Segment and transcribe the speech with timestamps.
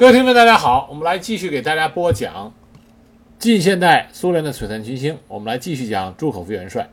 [0.00, 2.54] 各位听众，大家好，我们来继续给大家播讲
[3.38, 5.18] 近现代苏联的璀璨群星。
[5.28, 6.88] 我们来继续讲朱可夫元帅。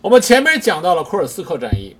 [0.00, 1.94] 我们前面讲到了库尔斯克战役，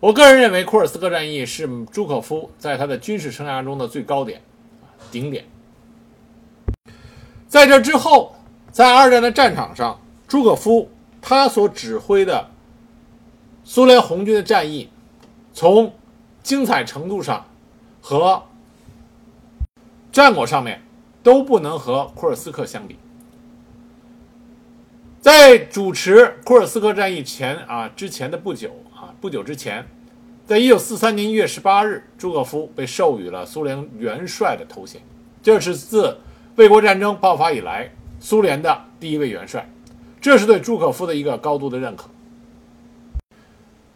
[0.00, 4.40] 我个人认为库尔斯克战役是朱可夫在他的军事生涯中的最高点、
[5.10, 5.44] 顶点。
[7.46, 8.34] 在这之后，
[8.70, 10.90] 在二战的战场上，朱可夫
[11.20, 12.48] 他所指挥的
[13.62, 14.88] 苏联红军的战役，
[15.52, 15.92] 从
[16.42, 17.44] 精彩程度上。
[18.02, 18.42] 和
[20.10, 20.82] 战果上面
[21.22, 22.98] 都不能和库尔斯克相比。
[25.20, 29.86] 在主持库尔斯克战役前啊之前的不久啊不久之前，
[30.44, 35.00] 在一九四三年一月十八日，朱可夫被授予了苏联元帅的头衔，
[35.40, 36.18] 这是自
[36.56, 39.70] 卫国战争爆发以来苏联的第一位元帅，
[40.20, 42.10] 这是对朱可夫的一个高度的认可。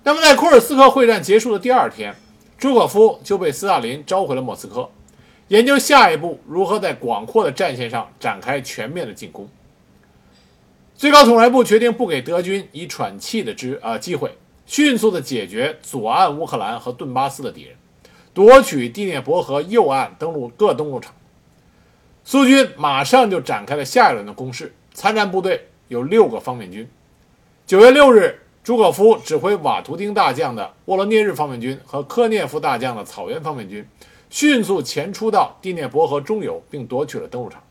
[0.05, 2.15] 那么，在库尔斯克会战结束的第二天。
[2.59, 4.89] 朱可夫就被斯大林召回了莫斯科，
[5.49, 9.47] 研究下一步如何在广阔的战线上展开全面的进攻。
[10.97, 17.77] 最高统帅部决定不给德军以喘气的之啊机会，迅速的解决左岸乌克兰和顿巴斯的敌人，
[18.33, 21.15] 夺取第聂伯河右岸登陆各登陆场。
[22.25, 26.89] 苏军马上就展开了下一轮的攻势，参战部队有六个方面军。
[27.67, 28.41] 九月六日。
[28.67, 33.89] 朱可夫指挥瓦图丁大将的沃罗涅日方面军和科涅夫大将的草原方面军，
[34.29, 37.63] 迅速前出到第聂伯河中游，并夺取了登陆场。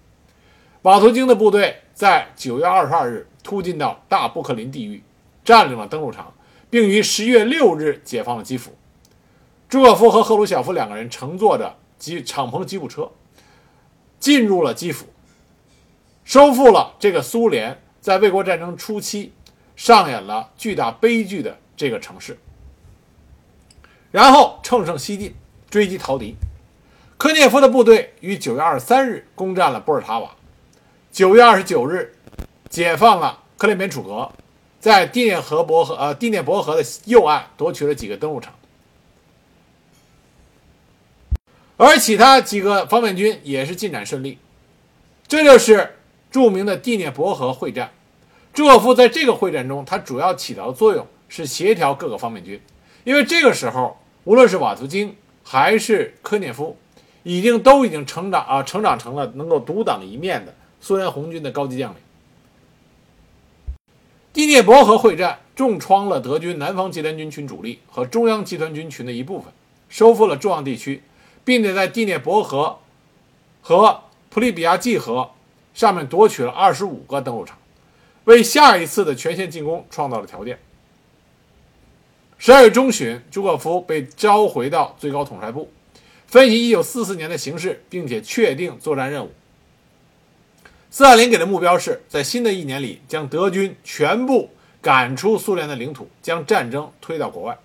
[0.84, 5.04] 瓦图丁的部队在九月二十二日突进到大布克林地域，
[5.44, 6.34] 占领了登陆场，
[6.70, 8.72] 并于十月六日解放了基辅。
[9.68, 13.12] 朱可夫和赫鲁晓夫两个人乘坐着吉敞篷吉普车，
[14.18, 15.08] 进入了基辅，
[16.24, 19.34] 收复了这个苏联在卫国战争初期。
[19.76, 22.38] 上演了巨大悲剧的这个城市，
[24.12, 25.36] 然后乘胜西进，
[25.70, 26.36] 追击逃敌。
[27.18, 30.36] 科涅夫的部队于九月二十三日攻占了波尔塔瓦，
[31.12, 32.16] 九月二十九日
[32.70, 34.32] 解放了克里缅楚格，
[34.80, 38.54] 在第聂河伯河呃第聂伯河的右岸夺取了几个登陆场，
[41.78, 44.38] 而其他几个方面军也是进展顺利。
[45.28, 45.98] 这就是
[46.30, 47.92] 著名的第聂伯河会战。
[48.56, 52.58] 朱可夫在这个会战中，他主要起到的作用是协调各个方面军，
[53.04, 56.78] 因为这个时候，无论是瓦图金还是科涅夫，
[57.24, 61.98] 已经都已经成长啊，成长成了能够独当一面的苏联红军的高级将领。
[64.32, 69.52] 第聂伯河会战重创了德军南方集团军群主力和中央集团军群的一部分，
[69.90, 71.04] 收复了重要地区，
[71.44, 72.78] 并且在第聂伯河
[73.62, 74.00] 和
[74.30, 75.32] 普利比亚季河
[75.74, 77.58] 上面夺取了二十五个登陆场。
[78.26, 80.60] 为下一次的全线进攻创造了条件。
[82.38, 85.72] 十二月中旬，朱可夫被召回到最高统帅部，
[86.28, 89.32] 分析1944年的形势，并且确定作战任务。
[90.92, 94.50] 斯大林给的目标是在新的一年里将德军全部
[94.82, 97.58] 赶出苏联的领土，将战争推到国外。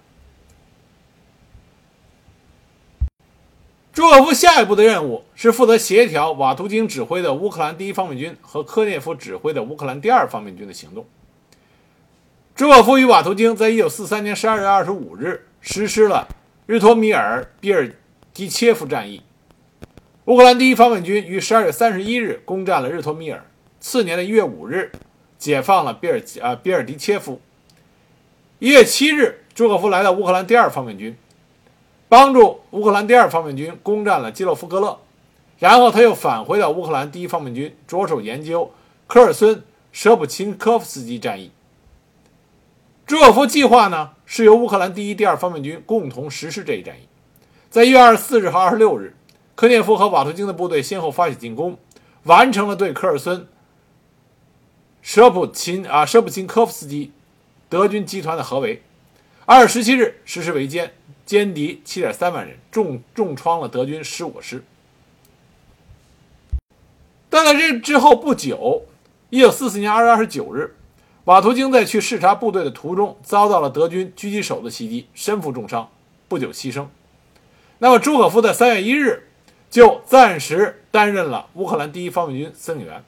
[3.93, 11.05] 朱可夫下一步的任务是负责协调瓦图金指挥的乌克兰第一方面军和科涅夫指挥的乌克兰第二方面军的行动。
[12.55, 16.29] 朱可夫与瓦图金在一九四三年十二月二十五日实施了
[16.67, 17.91] 日托米尔比尔
[18.33, 19.23] 迪切夫战役。
[20.27, 23.45] 乌克兰第一方面军于十二月三十一日攻占了日托米尔，
[23.81, 24.93] 次年的一月五日
[25.37, 27.41] 解放了比尔啊比尔迪切夫。
[28.61, 31.17] 一月七日，朱可夫来到乌克兰第二方面军。
[32.11, 34.99] 帮助乌克兰第二方面军攻占了基洛夫格勒，
[35.61, 38.73] 然后他又返回到乌克兰第一方面军，着手研究
[39.07, 39.63] 科尔孙
[39.93, 41.53] 舍普琴科夫斯基战役。
[43.07, 47.07] 朱可夫计划呢，是由乌克兰第一、第二方面军共同实施这一战役。
[47.71, 49.15] 在一月二十四日和二十六日，
[49.55, 51.79] 科涅夫和瓦图金的部队先后发起进攻，
[52.25, 53.47] 完成了对科尔孙
[55.01, 57.13] 舍普琴啊舍普琴科夫斯基
[57.69, 58.83] 德军集团的合围。
[59.47, 60.91] 二月十七日实施围歼。
[61.31, 64.65] 歼敌七点三万人，重重创了德军十五师。
[67.29, 68.83] 但在这之后不久，
[69.29, 70.75] 一九四四年二月二十九日，
[71.27, 75.89] 瓦图京在去视察部队的途中，遭到了德军狙击手的袭击，身负重伤，
[76.27, 76.89] 不久牺牲。
[77.79, 79.29] 那么朱可夫在三月一日
[79.71, 83.05] 就暂时担任了乌克兰第一方面军司令员。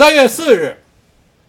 [0.00, 0.78] 三月四日，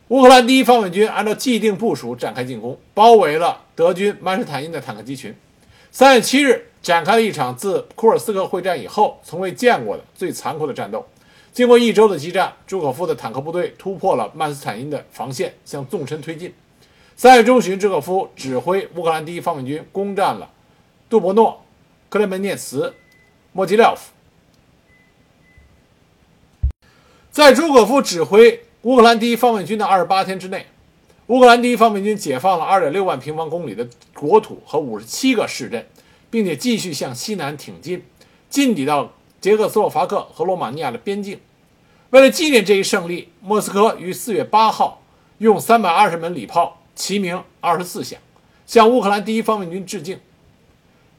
[0.09, 5.33] 乌克兰第一方面军按照既定部署展开进攻，包围了德军曼施坦因的坦克集群。
[5.89, 11.07] 三月七日，展开了一场自库尔斯克会战以后从未见过的最残酷的战斗。
[11.53, 16.53] 经过一周的激战，朱可夫的坦克部队突破了曼施坦因的防线，向纵深推进。
[17.15, 20.49] 三月中旬，朱可夫指挥乌克兰第一方面军攻占了
[21.09, 21.63] 杜博诺、
[22.09, 22.93] 克雷门涅茨、
[23.53, 24.11] 莫吉廖夫。
[27.31, 30.65] 在朱可夫指挥乌克兰第一方面军的二十八天之内，
[31.27, 35.87] 乌克兰第一方面军解放了二点六万平方公里的国土和五十七个市镇，
[36.29, 38.03] 并且继续向西南挺进，
[38.49, 41.39] 进抵到捷克斯洛伐克和罗马尼亚的边境。
[42.09, 45.01] 为了纪念这一胜利，莫斯科于四月八号
[45.37, 48.19] 用三百二十门礼炮齐鸣二十四响，
[48.67, 50.19] 向乌克兰第一方面军致敬。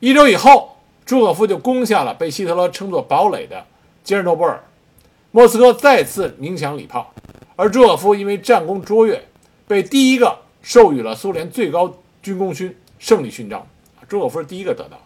[0.01, 0.77] 一周以后，
[1.07, 3.65] 朱可夫就攻下了被希特勒称作堡垒的
[4.05, 4.63] 杰尔诺贝尔。
[5.35, 7.15] 莫斯科再次鸣响礼炮，
[7.57, 9.27] 而朱可夫因为战功卓越，
[9.67, 13.67] 被第一个授予了苏联最高军功勋——胜利勋章。
[14.07, 14.99] 朱可夫是第一个得到。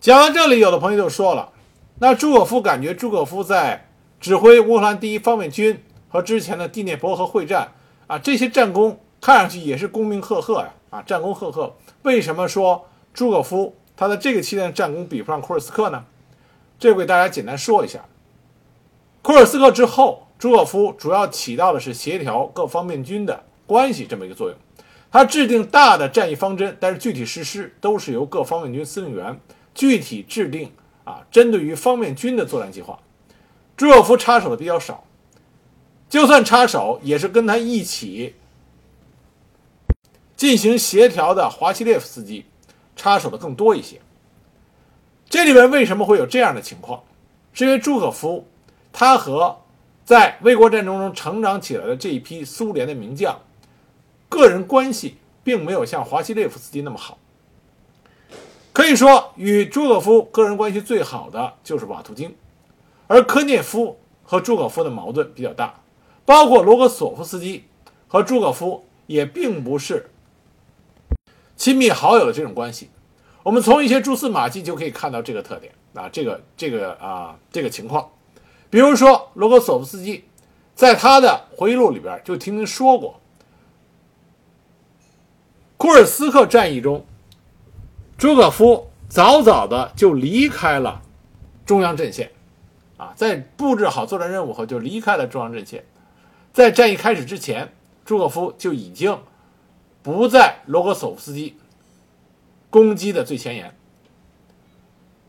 [0.00, 1.52] 讲到这里，有的朋友就说了
[2.00, 3.86] ：“那朱可夫感觉朱可夫在
[4.18, 7.72] 指挥乌克兰第一方面军和之前的第聂伯河会战
[8.06, 11.76] 啊，这些战功看上去也是功名赫赫呀，啊，战功赫赫。
[12.00, 16.06] 为什么说朱可夫他的这个期间的战功比不上库尔斯克呢？
[16.78, 18.02] 这个给大家简单说一下。”
[19.28, 24.56] 库尔斯克之后，朱可夫主要起到的是协调各方面军的关系这么一个作用。
[25.12, 29.38] 他制定大的战役方针，但是具体实施都是由各方面军司令员
[29.74, 30.72] 具体制定
[31.04, 32.98] 啊，针对于方面军的作战计划。
[33.76, 35.04] 朱可夫插手的比较少，
[36.08, 38.34] 就算插手，也是跟他一起
[40.38, 42.46] 进行协调的华西列夫斯基
[42.96, 44.00] 插手的更多一些。
[45.28, 47.02] 这里边为什么会有这样的情况？
[47.52, 48.48] 是因为朱可夫。
[48.98, 49.60] 他和
[50.04, 53.38] 在卫国战争中成长起来的这一批苏联的名将，
[54.28, 57.16] 个人关系并没有像华西列夫斯基那么好。
[58.72, 62.34] 可以说，与朱可夫个人关系最好的就是瓦图金，
[63.06, 65.80] 而科涅夫和朱可夫的矛盾比较大，
[66.24, 67.66] 包括罗格索夫斯基
[68.08, 70.10] 和朱可夫也并不是
[71.54, 72.90] 亲密好友的这种关系。
[73.44, 78.10] 我们从一些蛛丝马迹就可以看到这个特点啊，这个这个啊这个情况。
[78.70, 80.24] 比如说，罗格索夫斯基
[80.74, 83.20] 在他的回忆录里边就听您说过，
[85.76, 87.06] 库尔斯克战役中，
[88.18, 91.00] 朱可夫早早的就离开了
[91.64, 92.30] 中央阵线，
[92.98, 95.84] 啊，在布置好作战任务后就离开了中央阵线。
[96.52, 97.72] 在战役开始之前，
[98.04, 99.18] 朱可夫就已经
[100.02, 101.56] 不在罗格索夫斯基
[102.68, 103.77] 攻击的最前沿。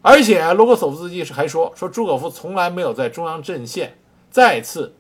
[0.02, 3.98] 而且，罗格索夫斯基是还说说朱可夫从来没有在中央阵线
[4.32, 4.96] 再次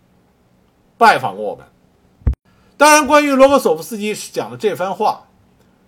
[0.97, 1.65] 拜访过我们。
[2.75, 5.27] 当然，关于罗格索夫斯基讲的这番话，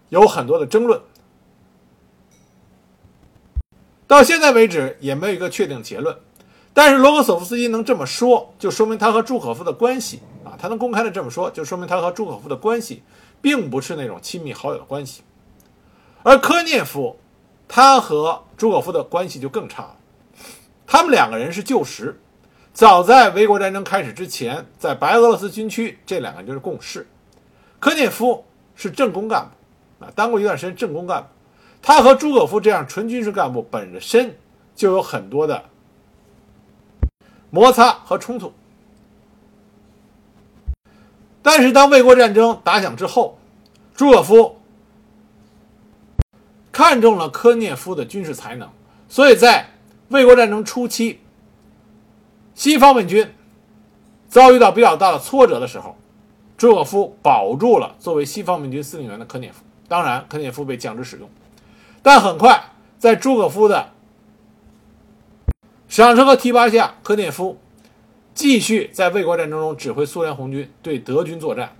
[0.08, 1.02] 有很多的争论，
[4.08, 6.18] 到现在为止也没有一个确定结论。
[6.74, 13.04] 但是，罗格索夫斯基能这么说，就说明他和朱可夫的关系啊，他能公开的这么说，就说明他和朱可夫的关系
[13.42, 15.22] 并不是那种亲密好友的关系。
[16.24, 17.18] 而科涅夫。
[17.74, 19.96] 他和朱可夫的关系就更差了，
[20.86, 22.20] 他们两个人是旧识，
[22.74, 27.08] 早在卫国战争开始之前，在白俄罗斯军区，这两个人就是共事。
[27.80, 28.44] 科涅夫
[28.75, 29.50] 是政工干
[29.98, 31.30] 部，啊，当过一段时间政工干部，
[31.82, 34.38] 他和朱可夫这样纯军事干部本身
[34.75, 35.63] 就有很多的
[37.51, 38.51] 摩擦和冲突。
[41.42, 43.40] 但是当卫国战争打响之后，
[43.96, 44.58] 朱可夫。
[46.72, 48.70] 看中了科涅夫的军事才能，
[49.10, 49.70] 所以在
[50.10, 51.20] 卫国战争初期，
[52.56, 53.30] 西方面军
[54.30, 55.98] 遭遇到比较大的挫折的时候，
[56.58, 59.63] 朱可夫保住了作为西方面军司令员的科涅夫。
[59.88, 61.30] 当然，科涅夫被降职使用，
[62.01, 63.90] 但很快在朱可夫的
[65.90, 67.58] 赏识和提拔下，科涅夫
[68.34, 71.75] 继续在卫国战争中指挥苏联红军对德军作战。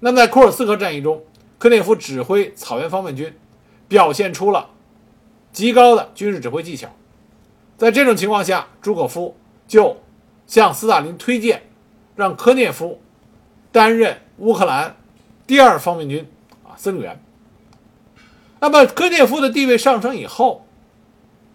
[0.00, 1.22] 那么在库尔斯克战役中，
[1.56, 3.32] 科涅夫指挥草原方面军。
[3.88, 4.70] 表现出了
[5.52, 6.88] 极高的军事指挥技巧，
[7.76, 9.36] 在这种情况下，朱可夫
[9.66, 9.98] 就
[10.46, 11.62] 向斯大林推荐，
[12.16, 13.00] 让科涅夫
[13.70, 14.96] 担任乌克兰
[15.46, 16.26] 第二方面军
[16.64, 17.20] 啊司令员。
[18.60, 20.66] 那么科涅夫的地位上升以后，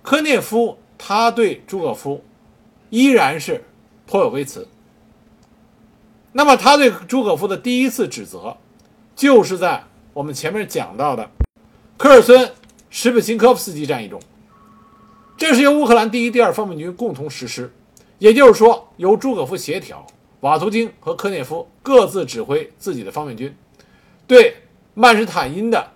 [0.02, 2.24] 科涅夫他对朱可夫
[2.90, 3.66] 依然是
[4.06, 4.68] 颇有微词。
[6.32, 8.58] 那么他对朱可夫的第一次指责，
[9.16, 9.84] 就是在
[10.14, 11.30] 我们前面讲到的。
[12.00, 12.50] 科尔孙
[12.90, 14.22] 什普辛科夫斯基战役中，
[15.36, 17.74] 这是由乌克兰第一、第二方面军共同实施，
[18.20, 20.08] 也就是说，由朱可夫协调，
[20.40, 23.54] 瓦图京和科涅夫各自指挥自己的方面军，
[24.26, 24.56] 对
[24.94, 25.92] 曼施坦因的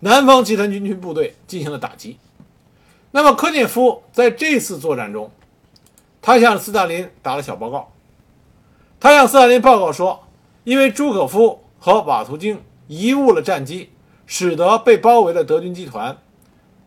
[0.00, 2.18] 南方集团军区部队进行了打击。
[3.12, 5.32] 那么科涅夫在这次作战中，
[6.20, 7.90] 他向斯大林打了小报告。
[9.00, 10.26] 他向斯大林报告说，
[10.64, 13.88] 因为朱可夫和瓦图京贻误了战机，
[14.30, 16.16] 使得被包围的德军集团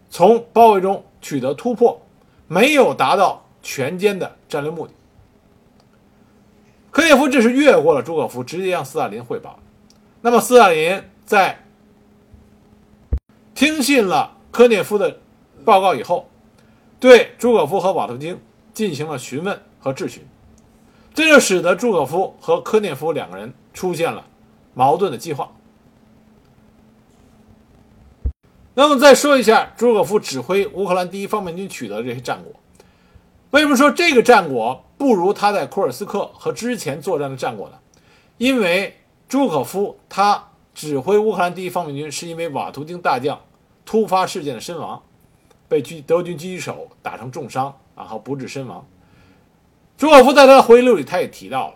[0.09, 2.01] 从包围中取得突破，
[2.47, 4.93] 没有达到全歼的战略目的。
[6.89, 9.59] 科涅夫这是越过了朱可夫，直接向斯大林汇报。
[10.21, 11.65] 那么斯大林在
[13.53, 15.19] 听信了科涅夫的
[15.65, 16.29] 报告以后，
[16.97, 18.39] 对朱可夫和瓦图京
[18.73, 20.25] 进行了询问和质询，
[21.13, 24.25] 这就使得朱可夫和科涅夫两个人出现了
[24.73, 25.51] 矛盾的激化。
[28.75, 32.51] 那么再说一下朱可夫指挥乌克兰第一方面军取得这些战果。
[33.51, 37.75] 为什么说这个战果不如他在库尔斯克和之前作战的战果呢？
[38.39, 38.97] 因为
[39.29, 43.39] 朱可夫他指挥乌克兰第一方面军，是因为瓦图京大将
[43.85, 45.03] 突发事件的身亡，
[45.67, 48.83] 被军德军狙击手打成重伤，然后不治身亡。
[49.97, 51.75] 朱可夫在他的回忆录里，他也提到了，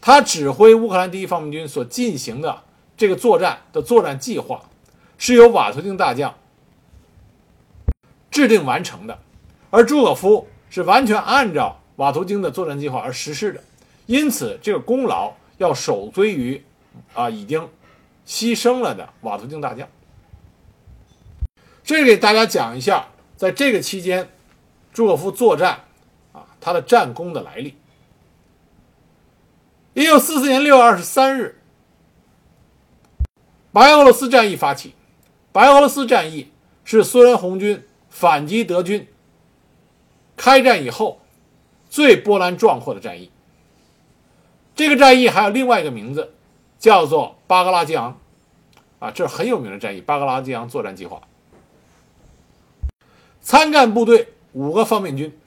[0.00, 2.62] 他指挥乌克兰第一方面军所进行的
[2.96, 4.62] 这个作战的作战计划，
[5.18, 6.34] 是由瓦图京大将
[8.30, 9.18] 制定完成的，
[9.70, 10.48] 而朱可夫。
[10.70, 13.62] 是完全按照瓦图京的作战计划而实施的，
[14.06, 16.60] 因此这个功劳要首追于
[17.14, 17.68] 啊已经
[18.26, 19.88] 牺牲了的瓦图京大将。
[21.84, 23.06] 这给大家讲一下，
[23.36, 24.28] 在这个期间，
[24.92, 25.84] 朱可夫作战
[26.32, 27.76] 啊他的战功的来历。
[29.92, 31.62] 一九四四年六月二十三日，
[33.70, 34.92] 白俄罗斯战役发起。
[35.54, 36.48] 白俄罗斯战役
[36.82, 39.06] 是苏联红军反击德军。
[40.36, 41.20] 开战以后，
[41.88, 43.30] 最波澜壮阔的战役。
[44.74, 46.34] 这个战役还有另外一个名字，
[46.80, 48.18] 叫做巴格拉基昂，
[48.98, 51.22] 啊，这是很有名的战役——巴格拉基昂作战计划。
[53.40, 55.38] 参战部队五个方面军，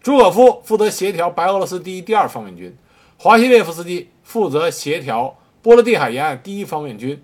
[0.00, 2.74] 朱可夫负责协调白俄罗斯第一、第二方面军，
[3.18, 7.22] 华西列夫斯基负责协调波罗的海沿岸第一方面军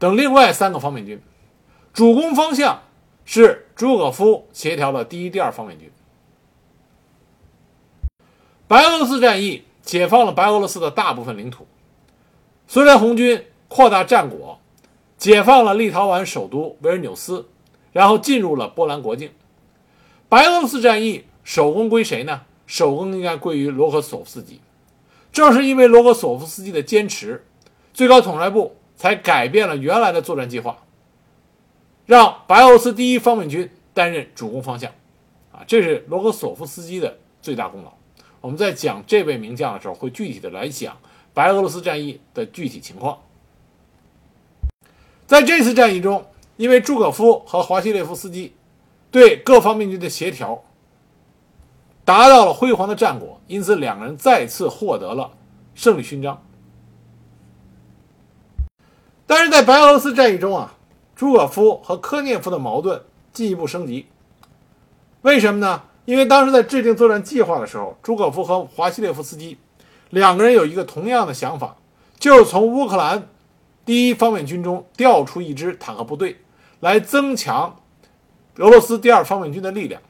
[0.00, 1.22] 等另外三个方面军，
[1.92, 2.82] 主攻方向。
[3.22, 5.88] 是朱可夫协调的第一、第二方面军。
[8.66, 11.64] 白俄罗斯战役解放了白俄罗斯的大部分领土，
[12.66, 14.58] 苏联红军扩大战果，
[15.16, 17.48] 解放了立陶宛首都维尔纽斯，
[17.92, 19.30] 然后进入了波兰国境。
[20.28, 22.40] 白俄罗斯战役首功归谁呢？
[22.66, 24.60] 首功应该归于罗克索夫斯基。
[25.30, 27.46] 正是因为罗克索夫斯基的坚持，
[27.94, 30.76] 最高统帅部才改变了原来的作战计划。
[32.04, 34.92] 让白俄罗斯第一方面军担任主攻方向，
[35.50, 37.90] 啊，这是罗格索夫斯基的最大功劳。
[38.42, 40.98] 我们在讲这位名将的时候，会具体的来讲
[41.32, 43.18] 白俄罗斯战役的具体情况。
[45.26, 46.26] 在这次战役中，
[46.58, 48.54] 因为朱可夫和华西列夫斯基
[49.10, 50.62] 对各方面军的协调
[52.04, 55.32] 达到了辉煌的战果，因此两个人再次获得了
[55.74, 56.42] 胜利勋章。
[59.30, 60.74] 但是在白俄罗斯战役中啊。
[61.14, 63.00] 朱可夫和科涅夫的矛盾
[63.32, 64.06] 进一步升级，
[65.20, 65.82] 为什么呢？
[66.04, 69.58] 因为当时在制定作战计划的时候，朱可夫和华西列夫斯基
[70.08, 71.76] 两个人有一个同样的想法，
[72.18, 73.28] 就是从乌克兰
[73.84, 76.40] 第一方面军中调出一支坦克部队
[76.80, 77.76] 来增强
[78.56, 80.00] 俄罗斯第二方面军的力量。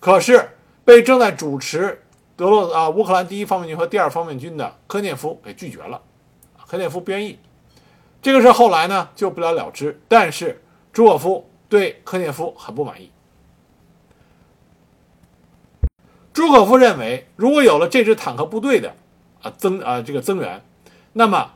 [0.00, 2.02] 可是被正在主持
[2.34, 6.00] 德洛啊乌克兰第一方面军和第二方面军的科涅夫给拒绝了，
[6.66, 7.38] 科涅夫不愿意。
[8.20, 13.10] 这个事后来呢就不了了之，但是朱可夫对科涅夫很不满意。
[16.32, 18.94] 朱可夫认为，如果有了这支坦克部队的
[19.42, 20.64] 啊增啊这个增援，
[21.12, 21.52] 那么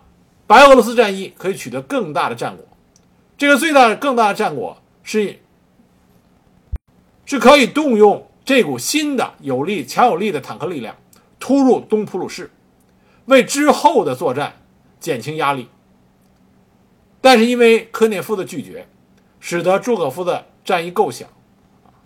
[0.47, 2.67] 白俄罗斯战役可以取得更大的战果。
[3.39, 5.41] 这个最大的、更大的战果是
[7.25, 10.97] 是可以动用这股新的有力、强有力的坦克力量
[11.41, 12.51] 突入东普鲁士，
[13.27, 14.61] 为之后的作战
[15.01, 15.69] 减轻压力。
[17.23, 18.87] 但是因为科涅夫的拒绝，
[19.41, 21.27] 使得朱可夫的战役构想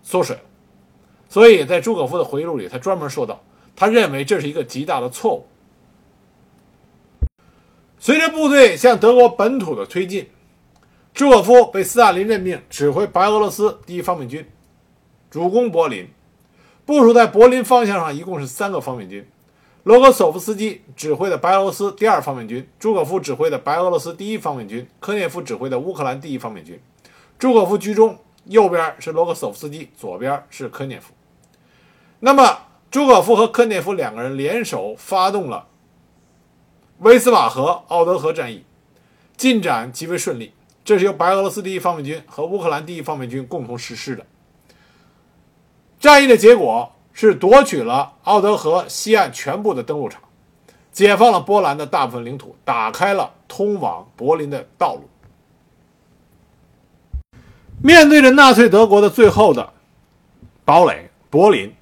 [0.03, 0.43] 缩水了。
[1.29, 3.43] 所以在朱可夫的回忆录里，他专门说到，
[3.75, 5.49] 他认为这是一个极大的错误。
[7.99, 10.29] 随着部队向德国本土的推进，
[11.15, 14.47] 朱可夫被斯大林任命指挥白俄罗斯第一方面军，
[15.31, 16.07] 主攻柏林。
[16.85, 19.27] 部署在柏林方向上一共是三个方面军。
[19.87, 26.77] 罗格索夫斯基指挥的白俄罗斯第二方面军，朱可夫指挥的白俄罗斯第一方面军，科涅夫指挥的乌克兰第一方面军。
[27.39, 31.13] 朱可夫居中，右边是罗格索夫斯基，左边是科涅夫。
[32.19, 35.69] 那么，朱可夫和科涅夫两个人联手发动了
[36.99, 38.65] 威斯瓦河、奥德河战役，
[39.37, 40.53] 进展极为顺利。
[40.85, 44.27] 这是由白俄罗斯第一方面军和乌克兰第一方面军共同实施的。
[46.01, 50.21] 战役的结果是夺取了奥德河西岸全部的登陆场，
[50.93, 55.09] 解放了波兰的大部分领土，打开了通往柏林的道路。
[57.83, 59.73] 面对着纳粹德国的最后的
[60.67, 61.75] 堡垒——柏林，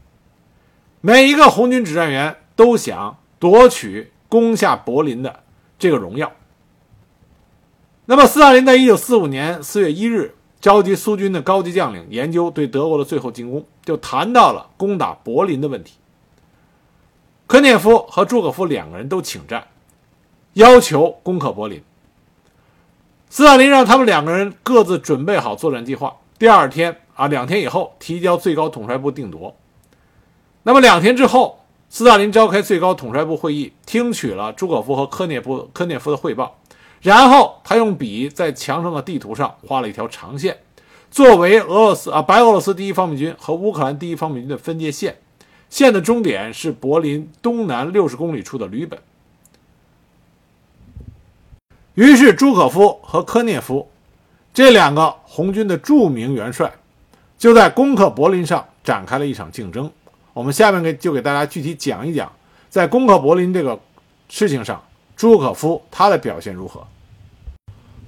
[1.01, 5.41] 每一个红军指战员都想夺取攻下柏林的
[5.81, 6.31] 这个荣耀。
[8.05, 15.99] 那么，斯大林在一九四五年四月一日召集苏军的高级将领研究对德国的最后进攻，就谈到了攻打柏林的问题。
[17.47, 19.67] 科涅夫和朱可夫两个人都请战，
[20.55, 21.83] 要求攻克柏林。
[23.29, 29.55] 斯大林让他们两个人各自准备好作战计划，第二天啊，两天以后提交最高统帅部定夺。
[30.63, 36.57] 那么两天之后，斯大林召开最高统帅部会议，听取了朱可夫和科涅夫科涅夫的汇报。
[37.05, 40.57] 然后他用笔在墙上的地图上画了一条长线，
[41.11, 45.19] 作为俄罗斯啊白俄罗斯第一方面军和乌克兰第一方面军的分界线。
[45.69, 48.99] 线的终点是柏林东南六十公里处的吕本。
[51.93, 53.91] 于是朱可夫和科涅夫
[54.55, 56.73] 这两个红军的著名元帅，
[57.37, 59.91] 就在攻克柏林上展开了一场竞争。
[60.33, 62.33] 我们下面给就给大家具体讲一讲，
[62.71, 63.79] 在攻克柏林这个
[64.31, 64.83] 事情上，
[65.15, 66.87] 朱可夫他的表现如何。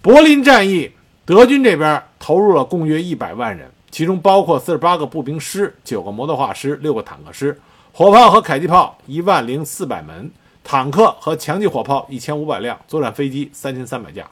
[0.06, 0.88] 柏林战役，
[1.24, 7.60] 德军这边投入了共约一百万人，其中包括四十八个步兵师、九个摩托化师、六个坦克师、
[7.90, 10.30] 火炮和迫击炮一万零四百门，
[10.62, 14.24] 坦克和强击火炮一千五百辆，作战飞机三千三百架。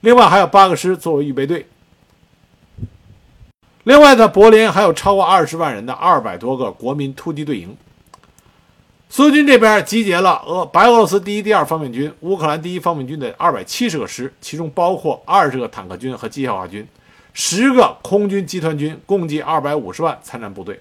[0.00, 1.66] 另外还有八个师作为预备队。
[3.84, 7.76] 另外，在柏林还有超过二十万人的二百多个国民突击队营。
[9.10, 16.86] 苏军这边集结了俄白俄罗斯第一、第二方面军、乌克兰第一方面军的二百七十个师，其中包括二十个坦克军和机械化军，
[17.32, 20.78] 十个空军集团军，共计二百五十万参战部队，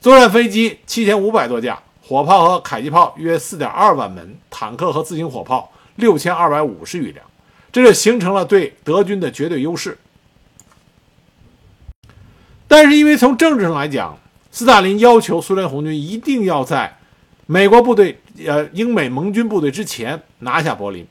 [0.00, 7.24] 作战飞机七千五百多架，火炮和迫击炮约四点二万门，坦克和自行火炮六千二百五十余辆，
[7.70, 9.96] 这就形成了对德军的绝对优势。
[12.66, 14.18] 但是因为从政治上来讲，
[14.50, 16.98] 斯大林要求苏联红军一定要在
[17.50, 21.04] 美国部队，呃，英美盟军部队之前拿下柏林，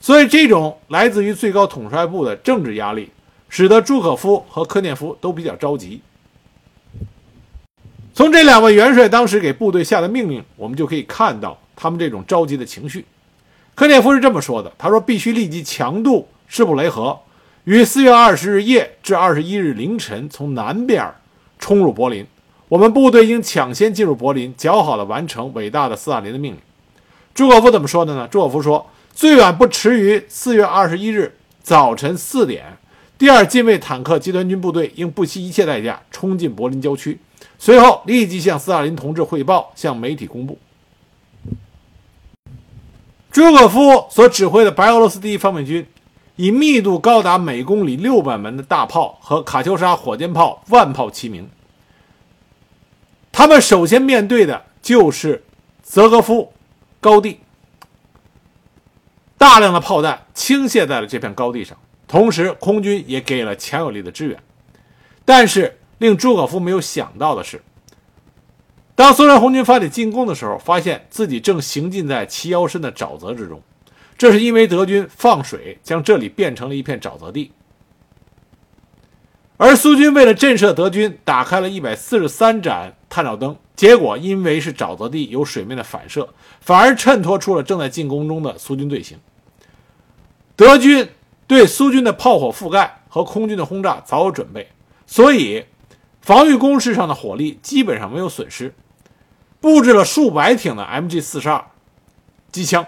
[0.00, 3.08] 所以这种来自于最高统帅部的政治压力，
[3.48, 6.00] 使得朱可夫和科涅夫都比较着急。
[8.12, 13.06] 从这两位元帅当时给部队下的命令，我们就可以看到他们这种着急的情绪。
[13.76, 17.16] 科涅夫是这么说的：“他说必须立即强渡施普雷河，
[17.62, 21.08] 于四月二十日夜至二十一日凌晨从南边
[21.60, 22.26] 冲入柏林。”
[22.68, 26.58] 我们部队应抢先进入柏林，较好的完成伟大的斯大林的命令。
[27.32, 28.26] 朱可夫怎么说的呢？
[28.28, 32.76] 朱可夫说：“最晚不迟于四月二十一日早晨四点，
[33.16, 37.20] 第二近卫坦克集团军部队应不惜一切代价冲进柏林郊区，
[37.56, 40.58] 随后立即向斯大林同志汇报，向媒体公布。”
[43.30, 45.86] 朱可夫所指挥的白俄罗斯第一方面军，
[46.34, 51.48] 以密度高达每公里六百门的大炮和卡秋莎火箭炮万炮齐鸣。
[53.36, 55.44] 他们首先面对的就是
[55.82, 56.54] 泽格夫
[57.02, 57.40] 高地，
[59.36, 61.76] 大量的炮弹倾泻在了这片高地上，
[62.08, 64.42] 同时空军也给了强有力的支援。
[65.26, 67.60] 但是令朱可夫没有想到的是，
[68.94, 73.60] 当苏联红军发起进攻的时候，发现自己正行进在齐腰深的沼泽之中，
[74.16, 77.52] 这是因为德军放水将这里变成了一片沼泽地。
[79.58, 86.28] 而苏军为了震慑德军，打开了一百四十三盏探照灯，结果因为是沼泽地，有水面的反射，
[86.60, 89.18] 反而衬托出了正在进攻中的苏军队形。
[90.56, 91.08] 德军
[91.46, 94.68] 对苏军的炮火覆盖和空军的轰炸早有准备，
[95.06, 95.64] 所以
[96.20, 98.74] 防御工事上的火力基本上没有损失，
[99.60, 101.64] 布置了数百挺的 MG 四十二
[102.52, 102.86] 机枪，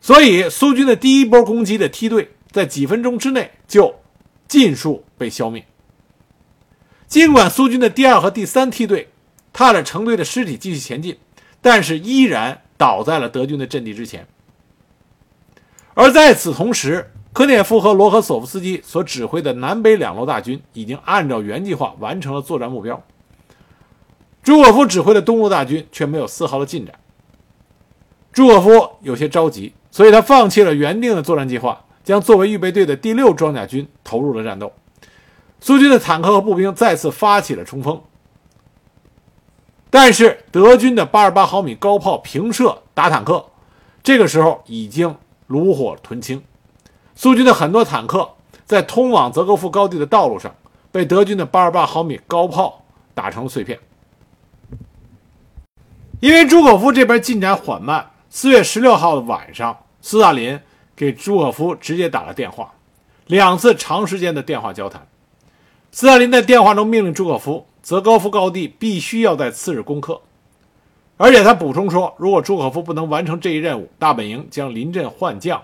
[0.00, 3.94] 所以苏军的第一波攻击的梯队在几分钟之内就。
[4.48, 5.64] 尽数被消灭。
[7.06, 9.08] 尽管苏军的第二和第三梯队
[9.52, 11.18] 踏着成队的尸体继续前进，
[11.62, 14.26] 但是依然倒在了德军的阵地之前。
[15.94, 23.02] 而在此同时，科涅夫和罗赫索夫斯基所指挥的南北两路大军已经按照原计划完成了作战目标。
[24.42, 26.94] 朱可夫指挥的东路大军却没有丝毫的进展。
[28.32, 31.84] 朱可夫有些着急，所以他放弃了原定的作战计划。
[32.08, 34.72] 将作为预备队的第六装甲军投入了战斗，
[35.60, 38.00] 苏军的坦克和步兵再次发起了冲锋，
[39.90, 43.44] 但是德军的八十八毫米高炮平射打坦克，
[44.02, 45.14] 这个时候已经
[45.48, 46.42] 炉火纯青。
[47.14, 48.26] 苏军的很多坦克
[48.64, 50.54] 在通往泽格夫高地的道路上
[50.90, 53.78] 被德军的八十八毫米高炮打成了碎片。
[56.20, 60.58] 因为朱可夫这边进展缓慢，四月十六号的晚上，斯大林
[60.98, 62.74] 给朱可夫直接打了电话，
[63.28, 65.06] 两次长时间的电话交谈。
[65.92, 70.20] 斯大林在电话中命令朱可夫，泽高夫高地必须要在次日攻克，
[71.16, 75.62] 而且他补充说，如果朱可夫不能完成这一任务，大本营将临阵换将。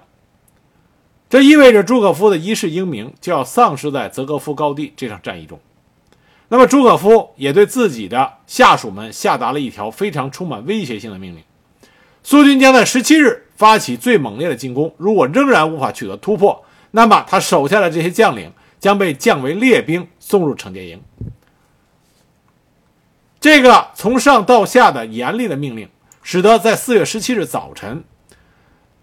[1.28, 5.58] 这意味着朱可夫的一世英名就要丧失在泽高夫高地这场战役中。
[6.46, 11.42] 那么，朱可夫也对自己的下属们下达了一条非常充满威胁性的命令：
[12.22, 21.02] 苏军将在十七日发起最猛烈的进攻，如果仍然无法取得突破，那么他手下的这些将领将被降为列兵，送入惩戒营。
[23.40, 25.88] 这个从上到下的严厉的命令，
[26.22, 28.04] 使得在四月十七日早晨，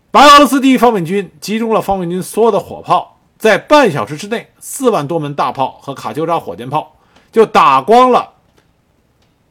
[0.09, 6.95] 白俄罗斯第一方面军集中了方面军所有的火炮，在半小时之内，四万多门大炮和卡秋莎火箭炮。
[7.31, 8.33] 就打光了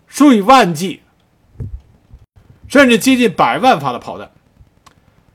[0.07, 1.01] 数以万计，
[2.69, 4.31] 甚至接近百万发的炮弹。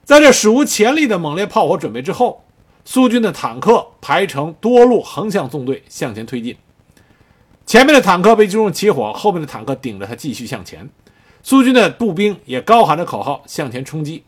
[0.06, 2.46] 在这史无前例的猛烈炮火准备之后，
[2.86, 6.56] 苏军的坦克排成多路横向纵队向前推进。
[7.66, 10.88] 前面的坦克被击中起火，后面的坦克顶着它继续向前。
[11.42, 14.24] 苏军的步兵也高喊着口号向前冲击。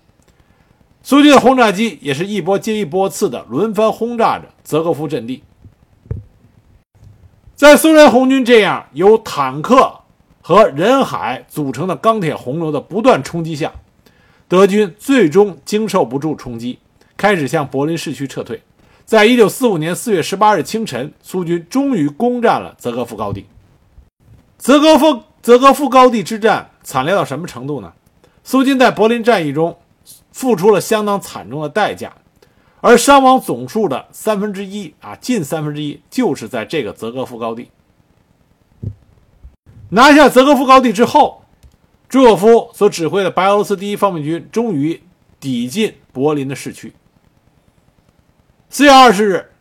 [1.04, 5.44] 苏军的轰炸机也是一波接一波次的轮番轰炸着泽戈夫阵地。
[7.56, 10.00] 在苏联红军这样由坦克
[10.42, 13.72] 和人海组成的钢铁洪流的不断冲击下，
[14.48, 16.80] 德军最终经受不住冲击，
[17.18, 18.62] 开始向柏林市区撤退。
[19.06, 23.46] 在一九四五年四月十八日清晨，苏军终于攻占了泽格夫高地。
[24.58, 27.94] 泽格夫泽格夫高地之战惨烈到什么程度呢？
[28.44, 29.78] 苏军在柏林战役中
[30.32, 32.14] 付出了相当惨重的代价。
[32.80, 37.70] 而伤亡总数的三分之一啊，近三分之一就是在这个泽格夫高地。
[39.90, 41.44] 拿下泽格夫高地之后，
[42.10, 45.02] 朱可夫所指挥的白俄罗斯第一方面军终于
[45.40, 46.94] 抵近柏林的市区。
[48.70, 49.52] 四月二十日，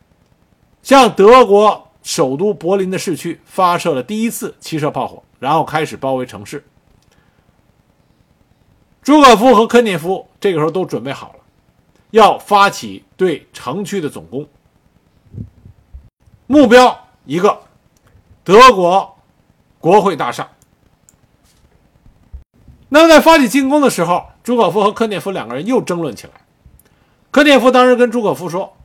[0.83, 6.65] 向德国首都柏林的市区发射了第一次汽车炮火，然后开始包围城市。
[9.03, 11.41] 朱可夫和科涅夫这个时候都准备好了。
[12.11, 14.49] 要发起对城区的总攻，
[16.47, 17.61] 目标一个，
[18.45, 19.17] 德国
[19.81, 20.49] 国会大厦。
[22.89, 26.33] 那么在发起进攻的时候，朱可夫和科涅夫两个人又争论起来。
[27.31, 28.77] 科涅夫当时跟朱可夫说：“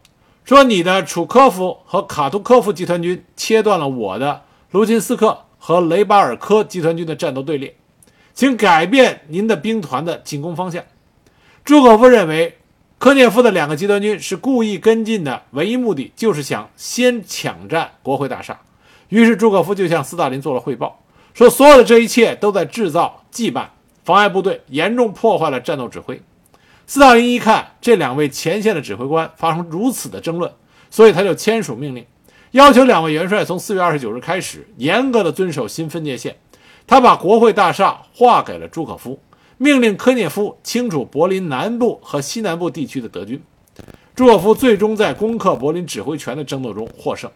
[0.44, 7.76] 说你的楚科夫和卡图科夫集团军切断了我的卢金斯克和雷巴尔科集团军的战斗队列，
[8.34, 10.84] 请改变您的兵团的进攻方向。”
[11.64, 12.58] 朱可夫认为。
[13.02, 18.62] 科涅夫的两个集团军是故意跟进的，唯一目的就是想先抢占国会大厦。
[19.10, 21.00] 于是朱可夫就向斯大林做了汇报，
[21.34, 23.66] 说所有的这一切都在制造羁绊，
[24.04, 26.22] 妨碍部队，严重破坏了战斗指挥。
[26.88, 30.52] 斯大林一看这两位前线的指挥官发生如此的争论，
[30.90, 32.06] 所以他就签署命令，
[32.52, 36.36] 要求两位元帅从四月二十九日开始严格的遵守新分界线。
[36.88, 39.20] 他把国会大厦划给了朱可夫。
[39.58, 43.40] 命令科涅夫清除柏林南部和西南部地区的德军。
[44.16, 47.30] 朱可夫最终在攻克柏林指挥权的争斗中获胜。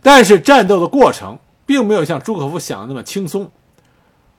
[0.00, 1.36] 但是战斗的过程
[1.68, 3.50] 并没有像朱可夫想的那么轻松。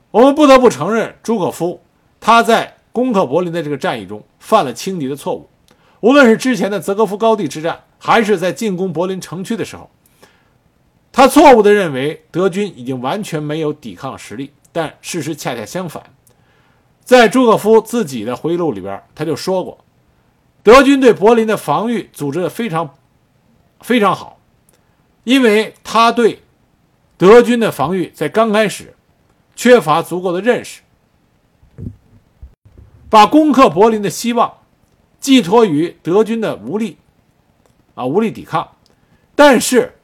[0.09, 1.83] 我们不得不承认，朱可夫
[2.19, 5.47] 他在攻克柏林的这个战役中犯了轻敌的错误。
[5.99, 9.91] 无论是之前的泽戈夫高地之战，还是在进攻柏林城区的时候，
[11.11, 14.51] 他错误地认为德军已经完全没有抵抗实力。
[14.71, 16.01] 但事实恰恰相反，
[17.03, 19.77] 在朱可夫自己的回忆录里边，他就说过，
[20.63, 22.95] 德军对柏林的防御组织的非常
[23.81, 24.39] 非常好，
[25.25, 26.41] 因为他对
[27.19, 28.95] 德军的防御在刚开始
[29.53, 30.79] 缺乏足够的认识，
[33.09, 34.53] 把攻克柏林的希望
[35.19, 36.97] 寄托于德军的无力
[37.93, 38.69] 啊无力抵抗，
[39.35, 39.95] 但是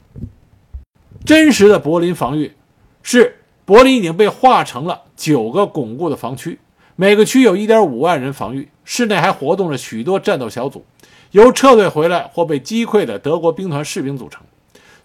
[1.26, 2.54] 真实的柏林防御
[3.02, 3.38] 是。
[3.64, 6.60] 柏林已经被划成了九个巩固的防区，
[6.96, 10.86] 每个区有一点五万人防御，室内还活动着许多战斗小组，
[11.32, 14.44] 由撤退回来或被击溃的德国兵团士兵组成。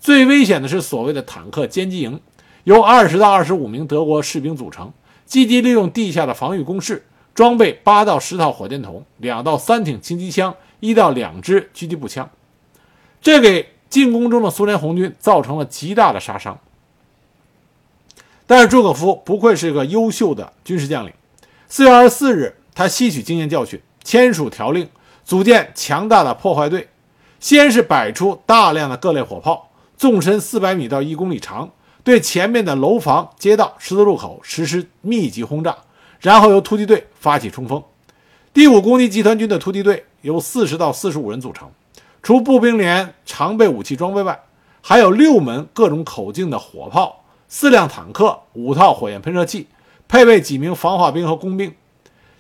[0.01, 2.19] 最危险的是所谓的坦克歼击营，
[2.65, 4.93] 由二十到二十五名德国士兵组成，
[5.27, 12.31] 积极利用地下的防御工事，装备八到十套火箭筒、两到三挺轻机枪、一到两支狙击步枪，
[13.21, 16.59] 这给进攻中的苏联红军造成了极大的杀伤。
[18.47, 21.13] 但是朱可夫不愧是个优秀的军事将领。
[21.69, 24.89] 四月二十四日，他吸取经验教训，签署条令，
[25.25, 26.89] 组建强大的破坏队。
[27.39, 29.70] 先是摆出大量的各类火炮，
[30.01, 35.77] 纵深四百米到一公里长，对前面的楼房、街道、十字路口实施密集轰炸，
[36.21, 37.85] 然后由突击队发起冲锋。
[38.55, 41.71] 第五攻击集团军的突击队由四十到四十五人组成，
[42.23, 44.41] 除步兵连常备武器装备外，
[44.81, 49.67] 还有六门各种口径的火炮、四辆坦克、五套火焰喷射器，
[50.09, 51.75] 配备几名防化兵和工兵。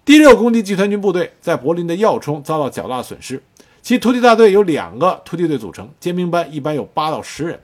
[0.07, 3.43] 第六攻击集团军部队在柏林的要冲遭到较大损失。
[3.83, 7.61] 其突击大队由两个突击队组成，尖兵班一般有八到十人。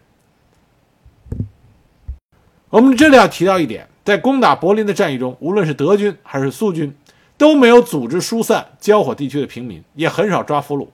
[2.70, 6.96] 我们这里要提到一点，在攻打柏林的战役中，无论是德军还是苏军，
[7.38, 10.88] 都没有组织疏散交火地区的平民，也很少抓俘虏。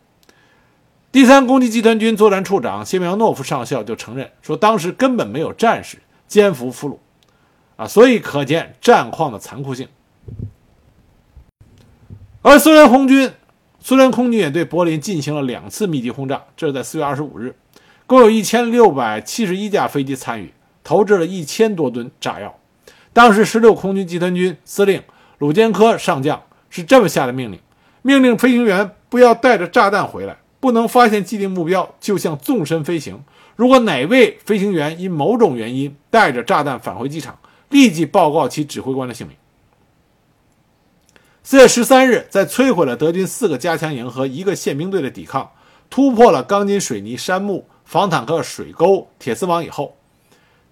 [1.11, 6.99] 第三攻击集团军作战处长谢苗诺夫上校就承认说，当时根本没有战士肩负俘虏，
[7.77, 9.89] 啊，所以可见战况的残酷性。
[12.43, 13.33] 而苏联红军。
[13.85, 17.57] 苏联空军也对柏林进行了两次密集轰炸，这是在四月二十五日，
[18.07, 22.57] 共有一千六百七十一架飞机参与，投掷了一千多吨炸药。
[23.12, 25.03] 当时十六空军集团军司令
[25.38, 26.40] 鲁坚科上将
[26.71, 27.59] 是这么下的命令：
[28.03, 33.21] 命令飞行员不要带着炸弹回来，不能发现既定目标就向纵深飞行。
[33.57, 37.37] 如果哪位飞行员因某种原因带着炸弹返回机场，
[37.71, 39.37] 立即报告其指挥官的姓名。
[41.53, 45.51] 四月十三日，在摧毁了德军四个加强营和一个宪兵队的抵抗，
[45.91, 49.95] 突破了钢筋水泥杉木防坦克水沟铁丝网以后，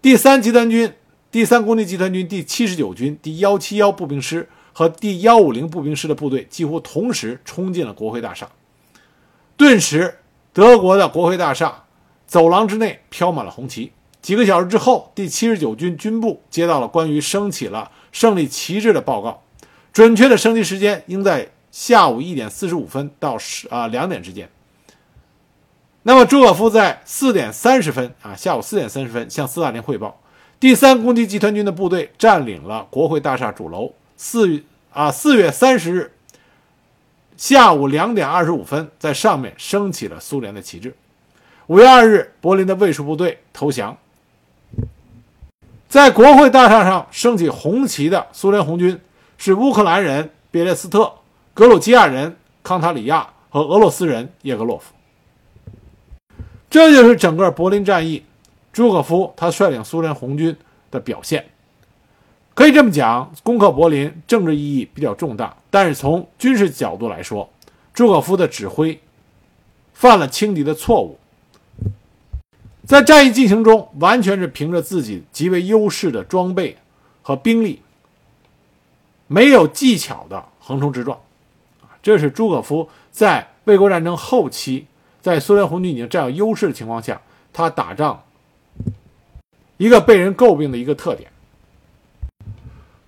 [0.01, 0.95] 第三集团军、
[1.31, 8.49] 第三攻击集团军第七十九军第幺七幺步兵师和第幺五零步兵师的部队几乎同时冲进了国会大厦。
[9.59, 10.21] 顿时，
[10.55, 11.85] 德国的国会大厦
[12.27, 13.93] 走廊之内飘满了红旗。
[14.23, 19.43] 几个小时之后，第七十九军军部接到了关于升起了胜利旗帜的报告。
[19.93, 24.49] 准确的升级时间应在下午一点四十五分到十啊两点之间。
[26.03, 30.21] 那么朱可夫在四点三十分啊下午四点三十分向斯大林汇报，
[30.59, 33.93] 第三攻击集团军的部队占领了国会大厦主楼。
[34.17, 36.13] 四啊四月三十日
[37.37, 40.95] 下午两点二十五分，在上面升起了苏联的旗帜。
[41.67, 43.97] 五月二日，柏林的卫戍部队投降，
[45.89, 48.99] 在国会大厦上升起红旗的苏联红军。
[49.43, 51.11] 是乌克兰人别列斯特、
[51.55, 54.93] 格鲁吉亚人康塔里亚和俄罗斯人叶格洛夫。
[56.69, 58.23] 这就是整个柏林战役，
[58.71, 60.55] 朱可夫他率领苏联红军
[60.91, 61.47] 的表现。
[62.53, 67.49] 可以这么讲，攻克柏林政治意义比较重大，但是从军事角度来说，
[67.95, 69.01] 朱可夫的指挥
[69.95, 71.19] 犯了轻敌的错误，
[72.85, 76.77] 在战役进行中完全是凭着自己极为优势的装备
[77.23, 77.81] 和兵力。
[79.33, 81.17] 没有技巧的横冲直撞，
[82.03, 84.89] 这是朱可夫在卫国战争后期，
[85.23, 87.21] 在苏联红军已经占有优势的情况下，
[87.53, 88.25] 他打仗
[89.77, 91.31] 一个被人诟病的一个特点。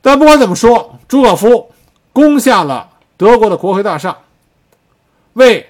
[0.00, 1.72] 但不管怎么说，朱可夫
[2.12, 4.16] 攻下了德国的国会大厦，
[5.32, 5.68] 为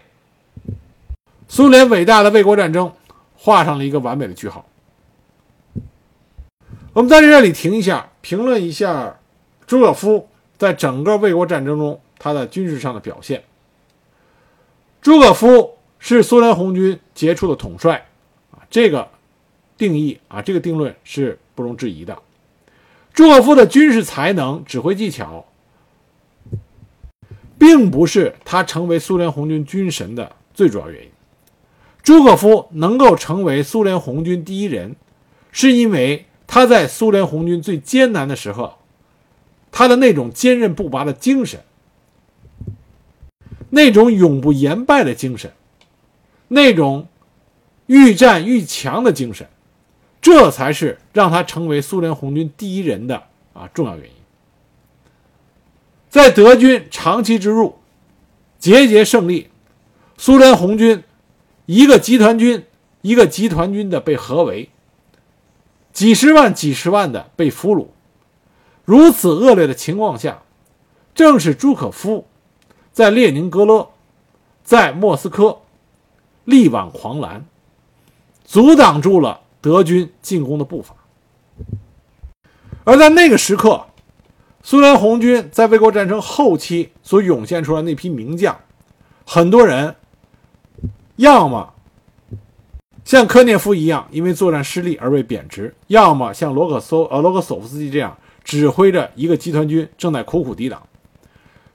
[1.49, 2.93] 苏联伟大的卫国战争
[3.39, 4.67] 画上了一个完美的句号。
[6.93, 9.17] 我们在这里停一下，评论一下
[9.67, 10.29] 朱可夫。
[10.63, 13.43] 在整个卫国战争中，他在军事上的表现，
[15.01, 18.07] 朱可夫是苏联红军杰出的统帅，
[18.53, 19.09] 啊，这个
[19.77, 22.17] 定义啊，这个定论是不容置疑的。
[23.13, 25.45] 朱可夫的军事才能、指挥技巧，
[27.59, 31.11] 并不是他成为苏联红军军神的最主要原因。
[32.05, 34.95] 朱可夫能够成为苏联红军第一人，
[35.51, 38.79] 是因为他在苏联红军最艰难的时候。
[39.73, 41.61] 他的那种坚韧不拔的精神，
[43.71, 45.51] 那种永不言败的精神，
[46.49, 47.09] 那种
[47.87, 49.49] 愈战愈强的精神，
[50.21, 54.13] 这才是让他成为苏联红军第一人的啊重要原因。
[56.11, 57.79] 在德军长期之入，
[58.59, 59.49] 节节胜利，
[60.19, 61.03] 苏联红军
[61.65, 62.65] 一个集团军
[63.01, 64.69] 一个集团军的被合围，
[65.95, 67.87] 几十万几十万的被俘虏。
[68.85, 70.43] 如此恶劣的情况下，
[71.15, 72.27] 正是朱可夫
[72.93, 73.91] 在列宁格勒、
[74.65, 75.59] 在莫斯科
[76.45, 77.45] 力挽狂澜，
[78.45, 80.95] 阻挡住了德军进攻的步伐。
[82.85, 83.87] 而在那个时刻，
[84.63, 88.59] 苏联红军在卫国战争后期所涌现出来那批名将，
[89.25, 89.95] 很多人
[91.17, 91.73] 要么
[93.05, 100.83] 像科涅夫一样因为作战失利而被贬值，要么像罗克索呃罗克索夫斯基这样指挥着一个集团军正在苦苦抵挡。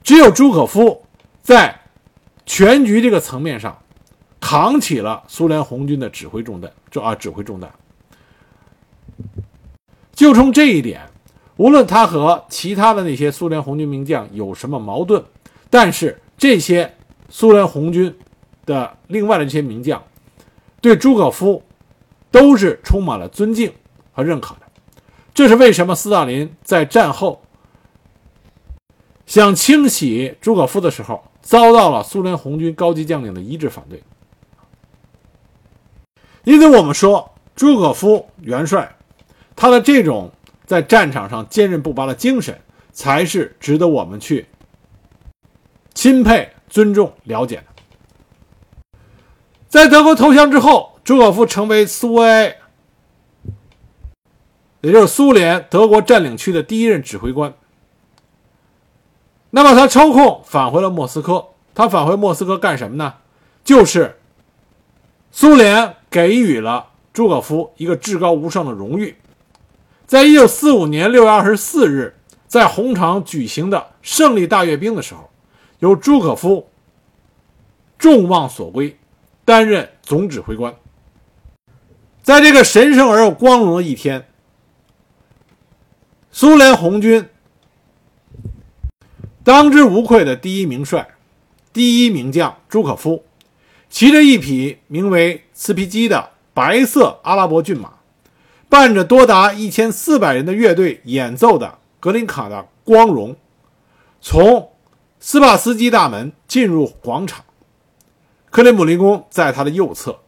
[0.03, 1.05] 只有朱可夫
[1.41, 1.81] 在
[2.45, 3.77] 全局这个层面上
[4.39, 7.69] 扛起了苏联红军的指挥重担，这啊指挥重担。
[10.13, 11.01] 就冲这一点，
[11.57, 15.23] 无论他和其他的那些苏联红军名将有什么矛盾，
[15.69, 16.95] 但是这些
[17.29, 18.15] 苏联红军
[18.65, 20.01] 的另外的这些名将，
[20.79, 21.63] 对朱可夫
[22.31, 23.71] 都是充满了尊敬
[24.13, 24.66] 和认可的。
[25.37, 27.43] 这是为什么斯大林在战后
[29.27, 34.01] 想清洗朱可夫的时候，遭到了苏联红军高级将领的一致反对。
[36.43, 38.95] 因此，我们说朱可夫元帅。
[39.55, 40.31] 他的这种
[40.65, 42.59] 在战场上坚韧不拔的精神，
[42.91, 44.47] 才是值得我们去
[45.93, 48.99] 钦佩、尊重、了解的。
[49.67, 52.57] 在德国投降之后，朱可夫成为苏维埃，
[54.87, 57.53] 也就是苏联德国占领区的第一任指挥官。
[59.49, 61.47] 那么他抽空返回了莫斯科。
[61.75, 63.15] 他返回莫斯科干什么呢？
[63.65, 64.17] 就是
[65.29, 69.17] 苏联给予了朱可夫一个至高无上的荣誉。
[70.05, 72.15] 在一九四五年六月二十四日，
[72.47, 75.29] 在红场举行的胜利大阅兵的时候，
[75.79, 76.69] 由朱可夫
[77.97, 78.97] 众望所归，
[79.43, 80.73] 担任总指挥官。
[82.23, 84.29] 在这个神圣而又光荣的一天，
[86.39, 87.27] 苏联红军
[89.43, 91.15] 当之无愧的第一名帅、
[91.73, 93.23] 第一名将朱可夫，
[93.89, 97.93] 骑着一匹名为茨皮基的白色阿拉伯骏马。
[98.69, 101.65] 伴着多达一千四百人的乐队演奏的
[101.99, 103.33] 《格林卡的光荣》，
[104.21, 104.69] 从
[105.19, 107.43] 斯帕斯基大门进入广场。
[108.51, 110.19] 克里姆林宫在他的右侧，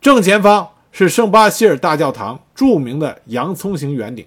[0.00, 4.24] 正前方是圣巴希尔大教堂著名的洋葱形圆顶。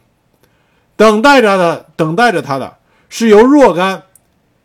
[0.95, 2.77] 等待着的，等待着他的
[3.09, 4.03] 是由若干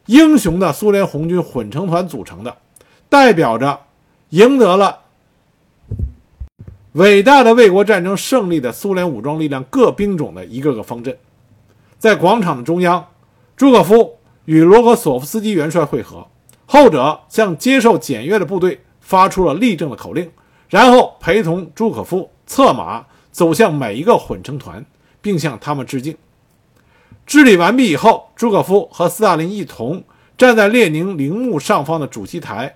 [0.07, 2.57] 英雄的苏联红军混成团组成的，
[3.09, 3.81] 代表着
[4.31, 5.01] 赢得了。
[6.93, 11.17] 伟大的卫国战争胜利的苏联武装力量各兵种的一个个方阵，
[11.99, 13.07] 在广场的中央，
[13.57, 16.27] 朱可夫与罗格索夫斯基元帅会合，
[16.67, 20.31] 后者向接受检阅的部队发出了立正的口令，
[20.69, 24.85] 然后陪同朱可夫策马走向每一个混成团，
[25.21, 26.17] 并向他们致敬。
[27.27, 30.03] 治理完毕以后，朱可夫和斯大林一同
[30.37, 32.75] 站在列宁陵墓上方的主席台，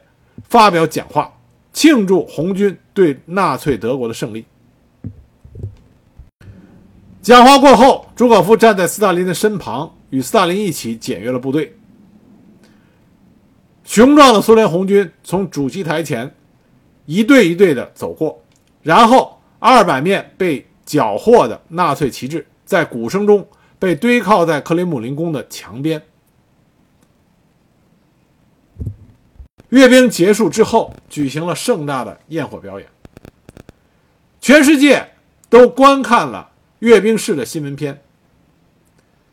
[0.49, 1.33] 发表讲话。
[1.73, 4.45] 庆祝红军对纳粹德国的胜利。
[7.23, 11.75] 讲话过后，朱可夫站在斯大林的身旁，与斯大林一起检阅了部队。
[13.85, 16.35] 雄壮的苏联红军从主席台前
[17.07, 18.43] 一队一队的走过，
[18.83, 26.03] 然后二百面被缴获的纳粹旗帜在鼓声中被堆靠在克里姆林宫的墙边。
[29.71, 32.87] 阅兵结束之后，举行了盛大的焰火表演。
[34.39, 35.13] 全世界
[35.49, 36.51] 都观看了
[36.81, 38.03] 阅兵式的新闻片，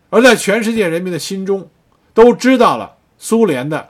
[0.10, 1.70] 而在全世界人民的心中，
[2.14, 3.90] 都知道了苏联的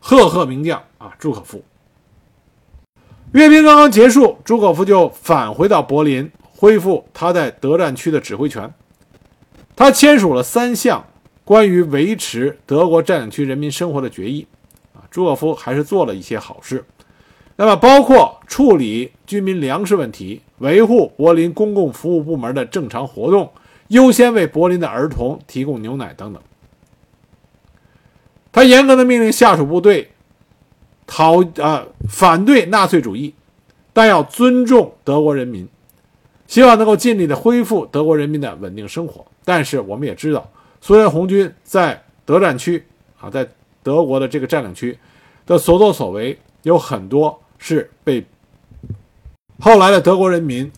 [0.00, 1.62] 赫赫名将啊，朱可夫。
[3.32, 8.72] 阅兵刚刚结束，朱可夫就返回到柏林，恢复他在德战区的指挥权。
[9.76, 11.04] 他签署了三项。
[11.42, 14.46] 关于维持德国占领区人民生活的决议，
[14.94, 16.84] 啊，朱可夫还是做了一些好事。
[17.56, 23.50] 那么，包括处理居民粮食问题，维护柏林公共服务部门的正常活动，
[23.88, 26.40] 优先为柏林的儿童提供牛奶等等。
[28.52, 30.09] 他严格的命令下属部队
[31.12, 33.34] 讨呃反对纳粹主义，
[33.92, 35.68] 但要尊重德国人民，
[36.46, 39.26] 希望能够尽力的恢复德国人民的稳定生活。
[39.44, 40.48] 但是，我们也知道。
[40.80, 42.86] 苏联红军在德战区
[43.20, 43.46] 啊，在
[43.82, 44.96] 德国的这个占领区
[45.44, 48.24] 的所作所为，有很多是被
[49.58, 50.70] 后来的德国人民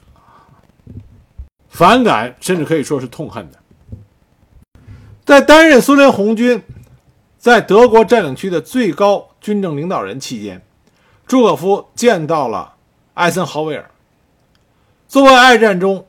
[1.68, 3.58] 反感，甚至可以说是痛恨的。
[5.26, 6.62] 在担任苏联红军
[7.36, 10.62] 在德国占领区的最高军政领导人期间，
[11.26, 12.76] 朱可夫见到了
[13.14, 13.90] 艾森豪威尔。
[15.08, 16.06] 作为二战中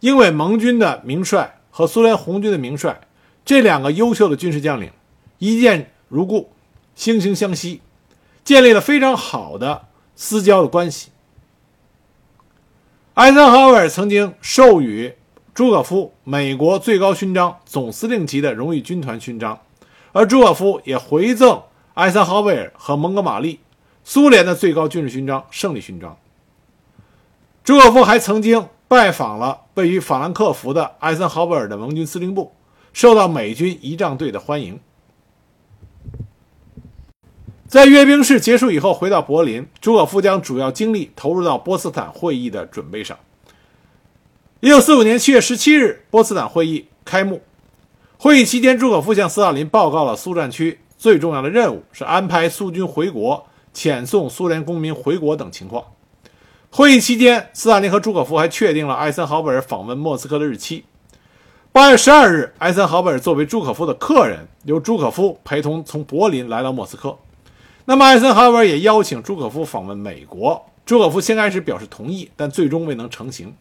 [0.00, 3.02] 英美盟军的名帅和苏联红军的名帅。
[3.44, 4.90] 这两个优秀的军事将领
[5.38, 6.52] 一见如故，
[6.96, 7.80] 惺惺相惜，
[8.44, 11.10] 建立了非常好的私交的关系。
[13.14, 15.12] 艾森豪威尔曾经授予
[15.52, 19.60] 朱可夫美国最高勋章总司令级的荣誉军团勋章，
[20.12, 21.60] 而朱可夫也回赠
[21.94, 23.60] 艾森豪威尔和蒙哥马利
[24.02, 26.16] 苏联的最高军事勋章——胜利勋章。
[27.62, 32.52] 朱可夫还曾经拜访了位于法兰克福的艾森豪威尔的盟军司令部，
[32.94, 34.80] 受到美军仪仗队的欢迎。
[37.68, 43.18] 在阅兵式结束以后，回到柏林，朱可夫将主要精力投入到波茨坦会议的准备上。
[44.60, 47.42] 一九四五年七月十七日，波茨坦会议开幕。
[48.18, 53.44] 会议期间，朱可夫向斯大林报告了苏战区最重要的任务是安排苏军回国、
[53.74, 55.82] 遣送苏联公民回国等情况。
[56.70, 60.84] 会议期间，斯大林和朱可夫还确定了艾森豪威尔访问莫斯科的日期。
[61.72, 67.18] 八月十二日，艾森豪威尔作为朱可夫的客人，由朱可夫陪同从柏林来到莫斯科。
[67.86, 70.64] 那么，艾森豪威尔也邀请朱可夫访问美国。
[70.86, 73.52] 朱可夫先开始表示同意，但最终未能成行。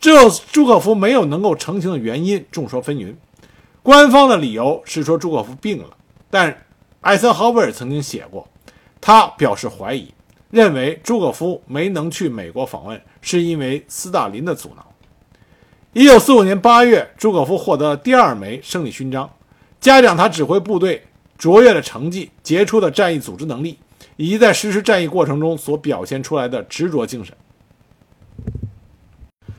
[0.00, 3.14] 这朱可夫没有能够成行的原因众说纷纭。
[3.84, 5.96] 官方的理由是说朱可夫病了，
[6.28, 6.66] 但
[7.02, 8.48] 艾森豪威尔曾经写过，
[9.00, 10.12] 他表示怀疑，
[10.50, 14.86] 认为朱可夫没能去美国访问是因为斯大林的阻挠。
[15.92, 19.30] 一九四五年八月，朱可夫获得第二枚胜利勋章，
[19.78, 21.04] 嘉奖他指挥部队。
[21.38, 23.76] 卓越的成绩、杰出的战役组织能力，
[24.14, 27.36] 以及在实施战役过程中所表现出来的执着精神。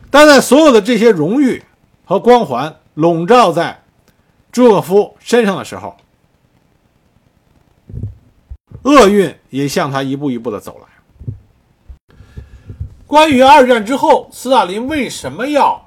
[0.10, 1.62] 但在所有的这些荣誉
[2.06, 3.84] 和光环笼罩在
[4.50, 5.98] 朱可夫身上的时候，
[8.84, 12.16] 厄运也向他一步一步的走来。
[13.08, 15.84] 关于二战之后斯大林为什么要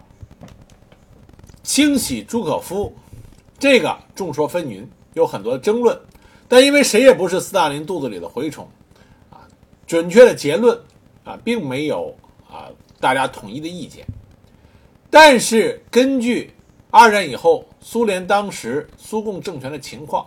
[1.62, 2.94] 清洗朱可夫，
[3.58, 4.84] 这个众说纷纭。
[5.14, 5.98] 有很多争论，
[6.46, 8.68] 但因为谁也不是斯大林肚子里的蛔虫，
[9.30, 9.40] 啊，
[9.86, 10.78] 准确的结论
[11.24, 12.14] 啊，并没有
[12.46, 12.68] 啊
[13.00, 14.06] 大家统一的意见。
[15.08, 16.52] 但是根据
[16.90, 20.26] 二战以后苏联当时苏共政权的情况，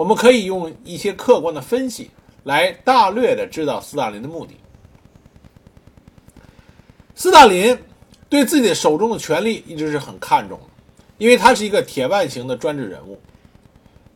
[0.00, 2.10] 我们可以用一些客观的分析
[2.44, 4.56] 来大略的知道斯大林的目的。
[7.14, 7.78] 斯大林
[8.26, 10.64] 对自己的手中的权力一直是很看重的，
[11.18, 13.20] 因为他是一个铁腕型的专制人物。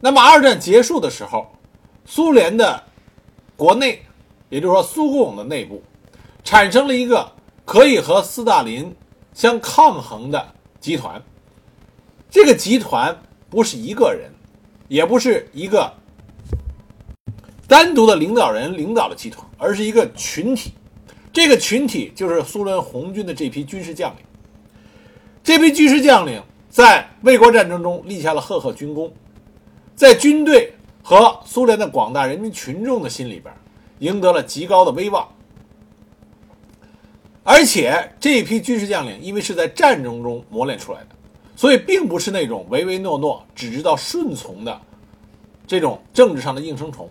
[0.01, 1.55] 那么二战结束的时候，
[2.07, 2.83] 苏联的
[3.55, 4.01] 国内，
[4.49, 5.83] 也就是说苏共的内部，
[6.43, 7.31] 产生了一个
[7.67, 8.97] 可以和斯大林
[9.35, 11.23] 相抗衡的集团。
[12.31, 13.15] 这个集团
[13.51, 14.31] 不是一个人，
[14.95, 15.93] 也不是一个
[17.67, 20.73] 单独的领导人领导的集团，而是一个群体。
[21.33, 24.25] 这个群体就是苏联红军的这批军事将领。
[25.43, 26.41] 这批军事将领
[26.71, 29.13] 在卫国战争中立下了赫赫军功。
[29.97, 30.73] 在军队
[31.03, 33.53] 和苏联的广大人民群众的心里边，
[33.99, 35.29] 赢得了极高的威望。
[37.43, 41.14] 而且这批军事将领，因为是在战争中磨练出来的，
[41.57, 44.81] 所以并不是那种唯唯诺诺、只知道顺从的
[45.67, 47.09] 这种政治上的应声虫。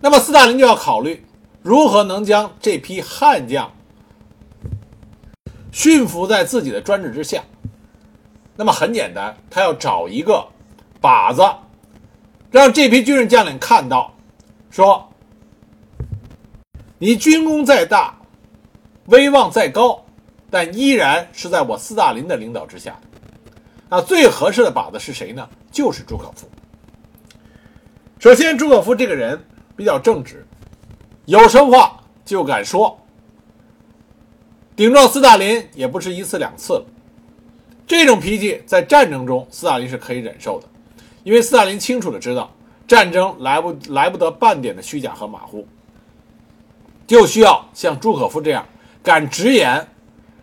[0.00, 1.24] 那么斯大林就要考虑
[1.62, 3.72] 如何能将这批悍将
[5.72, 7.42] 驯服在自己的专制之下。
[8.56, 10.46] 那么很简单，他要找一个。
[11.02, 11.42] 靶子，
[12.50, 14.14] 让这批军事将领看到，
[14.70, 15.06] 说
[16.96, 18.18] ：“你军功再大，
[19.08, 20.03] 威望再高，
[20.54, 22.96] 但依然是在我斯大林的领导之下。”
[23.90, 25.48] 那最合适的靶子是谁呢？
[25.72, 26.48] 就是朱可夫。
[28.20, 29.44] 首先，朱可夫这个人
[29.74, 30.46] 比较正直，
[31.24, 32.96] 有什么话就敢说，
[34.76, 36.86] 顶撞斯大林也不是一次两次了。
[37.84, 40.68] 这种脾气在战争中，斯大林是可以忍受的。
[41.24, 42.48] 因为斯大林清楚的知道，
[42.86, 45.66] 战争来不来不得半点的虚假和马虎，
[47.08, 48.64] 就需要像朱可夫这样
[49.02, 49.86] 敢直言、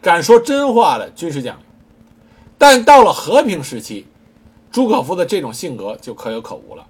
[0.02, 1.64] 敢说真话的军事将领。
[2.58, 4.06] 但到了和平时期，
[4.72, 6.86] 朱可夫的这种性格就可有可无了。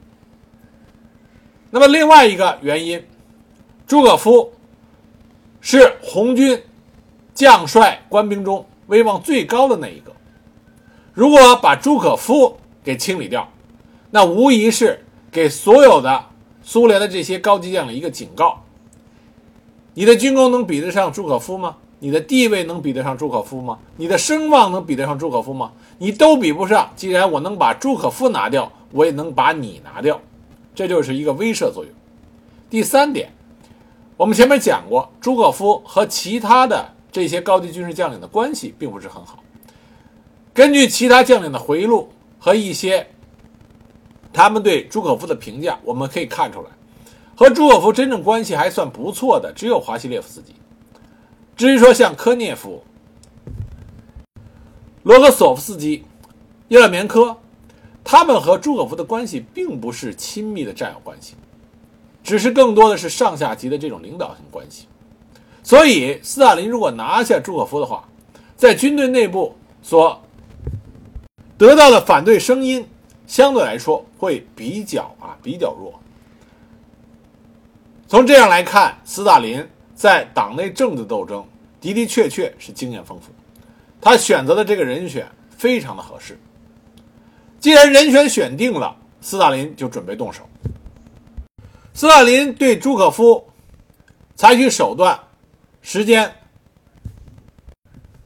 [1.69, 3.03] 那么另外一个原因，
[3.87, 4.51] 朱可夫
[5.61, 6.61] 是红军
[7.33, 10.11] 将帅官兵中威望最高的那一个。
[11.13, 13.49] 如果把朱可夫给清理掉，
[14.09, 16.25] 那无疑是给所有的
[16.61, 18.61] 苏联的这些高级将领一个警告：
[19.93, 21.77] 你的军功能比得上朱可夫吗？
[22.03, 23.77] 你的地位能比得上朱可夫吗？
[23.95, 25.71] 你的声望能比得上朱可夫吗？
[25.99, 26.91] 你都比不上。
[26.95, 30.19] 既然我能把朱可夫拿掉，我也能把你拿掉，
[30.73, 31.93] 这就是一个威慑作用。
[32.69, 33.31] 第三点，
[34.17, 39.43] 我们前面讲过，朱可夫和其他的这些高级军事将领的关系并不是很好。
[40.53, 43.07] 根据其他将领的回忆录和一些。
[44.33, 46.69] 他们对朱可夫的评价，我们可以看出来，
[47.35, 50.53] 和朱可夫真正关系还算不错的只有华西列夫斯基。
[51.61, 52.83] 至于说像科涅夫、
[55.03, 56.03] 罗格索夫斯基、
[56.69, 57.37] 叶勒棉科，
[58.03, 61.35] 他们和朱可夫的关系并不是亲密的战友关系。
[62.23, 64.87] 只是更多的是上下级的这种领导性关系。
[65.61, 68.09] 所以，斯大林如果拿下朱可夫的话，
[68.57, 70.19] 在军队内部所
[71.59, 72.83] 得到的反对声音，
[73.27, 75.93] 相对来说会比较啊比较弱。
[78.07, 81.45] 从这样来看，斯大林在党内政治斗争
[81.81, 83.31] 的的确确是经验丰富，
[83.99, 86.39] 他选择的这个人选非常的合适。
[87.59, 90.47] 既然人选选定了，斯大林就准备动手。
[91.93, 93.45] 斯大林对朱可夫
[94.35, 95.19] 采取手段
[95.81, 96.33] 时间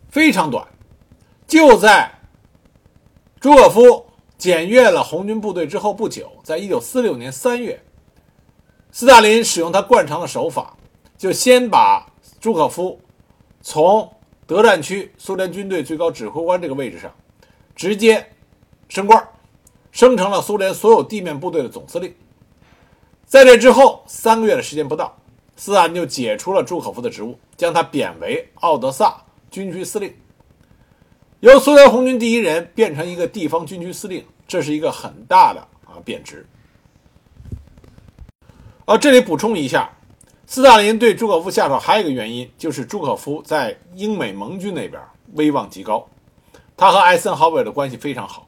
[0.10, 0.68] 非常短，
[1.48, 2.12] 就在
[3.40, 4.06] 朱可夫
[4.38, 7.82] 检阅了红军部队之后不久，在一九四六年三月。
[8.92, 10.78] 斯大林使用他惯常的手法，
[11.18, 12.06] 就先把
[12.40, 12.98] 朱可夫
[13.68, 14.08] 从
[14.46, 17.12] 德战区苏联军队最高指挥官这个位置上
[17.76, 18.24] 直接
[18.88, 19.28] 升官，
[19.92, 22.14] 升成了苏联所有地面部队的总司令。
[23.26, 25.18] 在这之后三个月的时间不到，
[25.56, 30.14] 斯大林就解除了朱可夫的职务，将他贬为奥德萨军区司令，
[31.40, 36.46] 由苏联红军第一人变成一个地方军区司令，这是一个很大的啊贬值。
[38.86, 39.92] 啊，这里补充一下，
[40.56, 45.02] 斯大林对朱可夫下手还有一个原因，就是朱可夫在英美盟军那边
[45.34, 46.08] 威望极高，
[46.78, 48.48] 他和艾森豪威尔的关系非常好，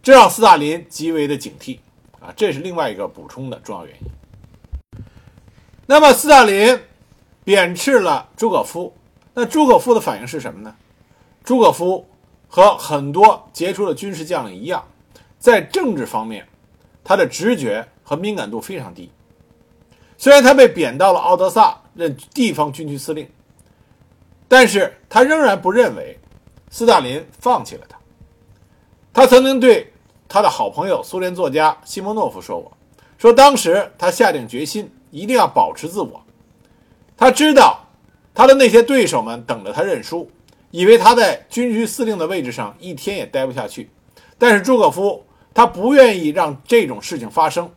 [0.00, 1.80] 这让斯大林极为的警惕
[2.20, 5.02] 啊，这是另外一个补充的重要原因。
[5.86, 6.78] 那么斯大林
[7.42, 8.94] 贬斥了朱可夫，
[9.34, 10.72] 那朱可夫的反应是什么呢？
[11.42, 12.06] 朱可夫
[12.46, 14.86] 和很多杰出的军事将领一样，
[15.40, 16.46] 在政治方面，
[17.02, 19.10] 他的直觉和敏感度非常低。
[20.24, 23.28] 虽然他被贬到了奥德萨任地方军区司令，
[24.48, 26.18] 但是他仍然不认为
[26.70, 27.98] 斯大林放弃了他。
[29.12, 29.92] 他曾经对
[30.26, 32.72] 他的好朋友苏联作家西莫诺夫说过
[33.20, 36.24] ：“说当时他下定决心一定要保持自我。
[37.18, 37.86] 他知道
[38.32, 40.30] 他的那些对手们等着他认输，
[40.70, 43.90] 以为他在军区司令的位置上一天也待不下去。
[44.38, 47.70] 但是朱可夫他不愿意让这种事情发生。”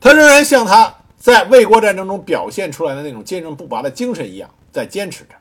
[0.00, 5.34] 他仍然像他在卫国战争中表现出来的那种坚韧不拔的精神一样，在坚持着。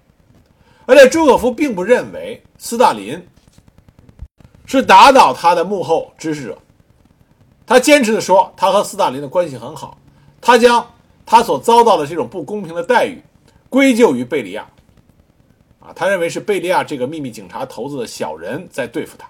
[0.85, 3.25] 而且朱可夫并不认为斯大林
[4.65, 6.57] 是打倒他的幕后指使者，
[7.65, 9.97] 他坚持的说，他和斯大林的关系很好，
[10.41, 10.85] 他将
[11.25, 13.21] 他所遭到的这种不公平的待遇
[13.69, 14.67] 归咎于贝利亚，
[15.79, 19.29] 啊，他认为是贝利亚这个秘密警察头子的小人在对付他。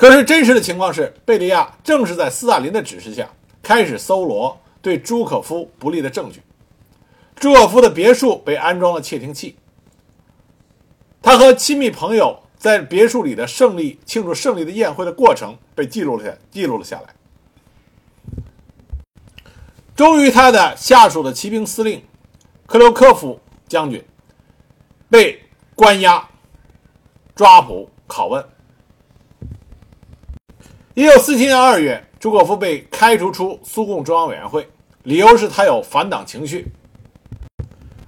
[0.00, 3.28] 可是真实的情况是，贝利亚正是在斯大林的指示下
[3.62, 6.40] 开始搜罗对朱可夫不利的证据。
[7.36, 9.56] 朱可夫的别墅被安装了窃听器，
[11.20, 17.14] 他和亲密朋友在别墅里的胜利庆祝胜利的宴会的过程被记录了下记录了下来。
[19.94, 22.02] 终于，他的下属的骑兵司令
[22.64, 23.38] 克留科夫
[23.68, 24.02] 将军
[25.10, 25.42] 被
[25.74, 26.26] 关押、
[27.34, 28.42] 抓捕、拷问。
[31.00, 34.68] 一九四七年二月，朱可夫被开除出苏共中央委员会，
[35.04, 36.70] 理由是他有反党情绪。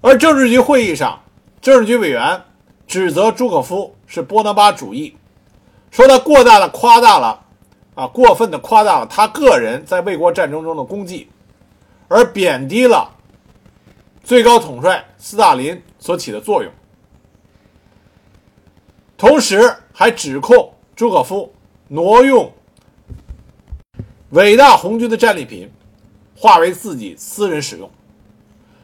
[0.02, 1.18] 而政治局会议上，
[1.62, 2.38] 政治局委员
[2.86, 5.16] 指责朱可夫是波拿巴主义，
[5.90, 7.42] 说他过大的夸大了，
[7.94, 11.30] 啊，过分的夸大了他个人在卫国战争中的功绩，
[12.08, 13.10] 而贬低了
[14.22, 16.70] 最高统帅斯大林所起的作用，
[19.16, 21.50] 同时还指控朱可夫
[21.88, 22.52] 挪用。
[24.32, 25.70] 伟大红军的战利品，
[26.34, 27.90] 化为自己私人使用。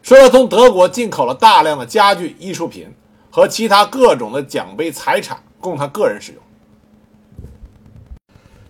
[0.02, 2.86] 说他从德国进口了大量的家具、艺术品
[3.30, 6.42] 和其他各种的奖杯财产，供他个人使用。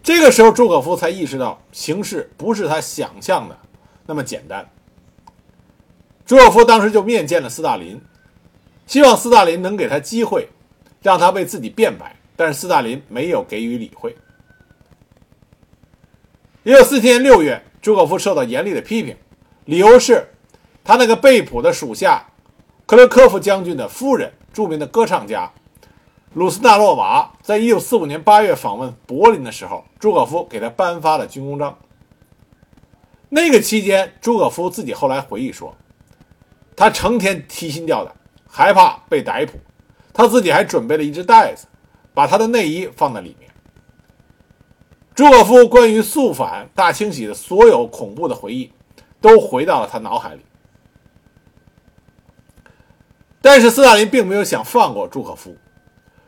[0.05, 3.59] 这个时候，朱可夫才意识到形势不是他想象的
[4.07, 4.65] 那么简单。
[6.25, 8.01] 朱可夫当时就面见了斯大林，
[8.87, 10.49] 希望斯大林能给他机会，
[11.03, 12.15] 让他为自己辩白。
[12.37, 14.17] 但是斯大林没有给予理会。
[16.69, 19.17] 一九四七年六月，朱可夫受到严厉的批评，
[19.65, 20.29] 理由是，
[20.85, 22.27] 他那个被捕的属下
[22.85, 25.51] 克雷科夫将军的夫人，著名的歌唱家
[26.35, 31.79] 鲁斯纳洛娃，在一九四五年八月访问柏林的时候，朱可夫给他颁发了军功章。
[33.31, 35.75] 那个期间，朱可夫自己后来回忆说，
[36.77, 38.15] 他成天提心吊胆，
[38.47, 39.53] 害怕被逮捕，
[40.13, 41.67] 他自己还准备了一只袋子，
[42.13, 43.48] 把他的内衣放在里面。
[45.19, 48.71] 朱可夫关于肃反大清洗的所有恐怖的回忆，
[49.21, 50.43] 都回到了他脑海里。
[53.41, 55.57] 但是斯大林并没有想放过朱可夫，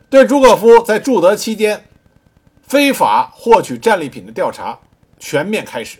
[0.09, 1.85] 对朱可夫在驻德期间
[2.63, 4.77] 非法获取战利品的调查
[5.17, 5.99] 全面开始。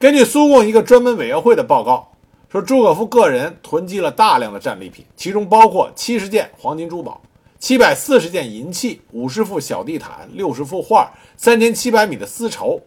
[0.00, 2.10] 根据苏共一个专门委员会的报告
[2.50, 7.22] 说，朱可夫个人囤积了大量的战利品，其中包括七十件黄金珠宝、
[7.62, 12.82] 七百四十件银器、五十幅小地毯、六十幅画、三千七百米的丝绸，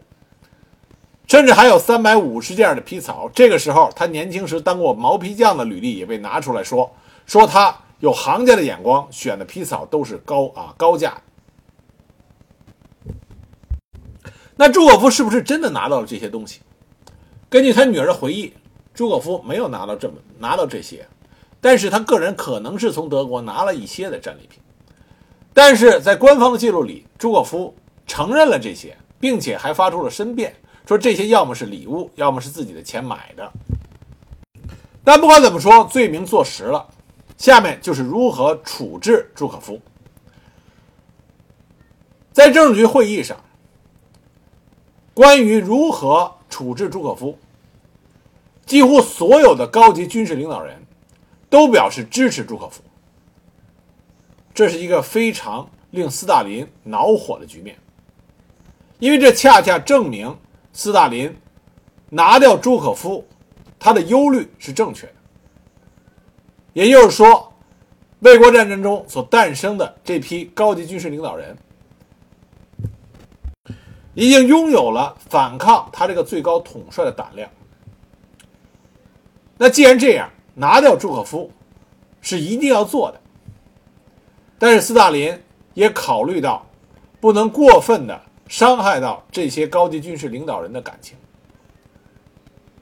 [1.27, 3.31] 甚至还有三百五十件的皮草。
[3.33, 6.93] 这个时候，他年轻时当过毛皮匠的履历也被拿出来说，
[7.25, 11.21] 说他有行家的眼光，选的皮草都是高啊高价。
[14.57, 16.59] 那朱可夫是不是真的拿到了这些东西？
[17.49, 18.51] 根据他女儿的回忆，
[18.93, 21.07] 朱可夫没有拿到这么拿到这些，
[21.61, 24.59] 但是他个人可能是从德国拿了一些的战利品。
[25.55, 27.73] 但是在官方的记录里，朱可夫
[28.05, 30.53] 承认了这些，并且还发出了申辩，
[30.85, 33.51] 说这些要么是礼物，要么是自己的钱买的。
[35.01, 36.85] 但不管怎么说，罪名坐实了，
[37.37, 39.79] 下面就是如何处置朱可夫。
[42.33, 43.37] 在政治局会议上，
[45.13, 47.39] 关于如何处置朱可夫。
[48.65, 50.85] 几乎所有的高级军事领导人
[51.49, 52.81] 都表示支持朱可夫，
[54.55, 57.77] 这是一个非常令斯大林恼火的局面，
[58.99, 60.33] 因为这恰恰证明
[60.71, 61.35] 斯大林
[62.09, 63.27] 拿掉朱可夫，
[63.77, 65.13] 他的忧虑是正确的。
[66.71, 67.53] 也就是说，
[68.19, 71.57] 卫国战争中所诞生的这批高级军事领导人，
[74.13, 77.49] 已经拥有了反抗他这个最高统帅的胆量。
[79.57, 81.51] 那既然这样，拿掉朱可夫
[82.21, 83.21] 是一定要做的。
[84.57, 85.37] 但是斯大林
[85.73, 86.65] 也考虑到，
[87.19, 91.17] 不能过分的伤害到这些高级军事领导人的感情。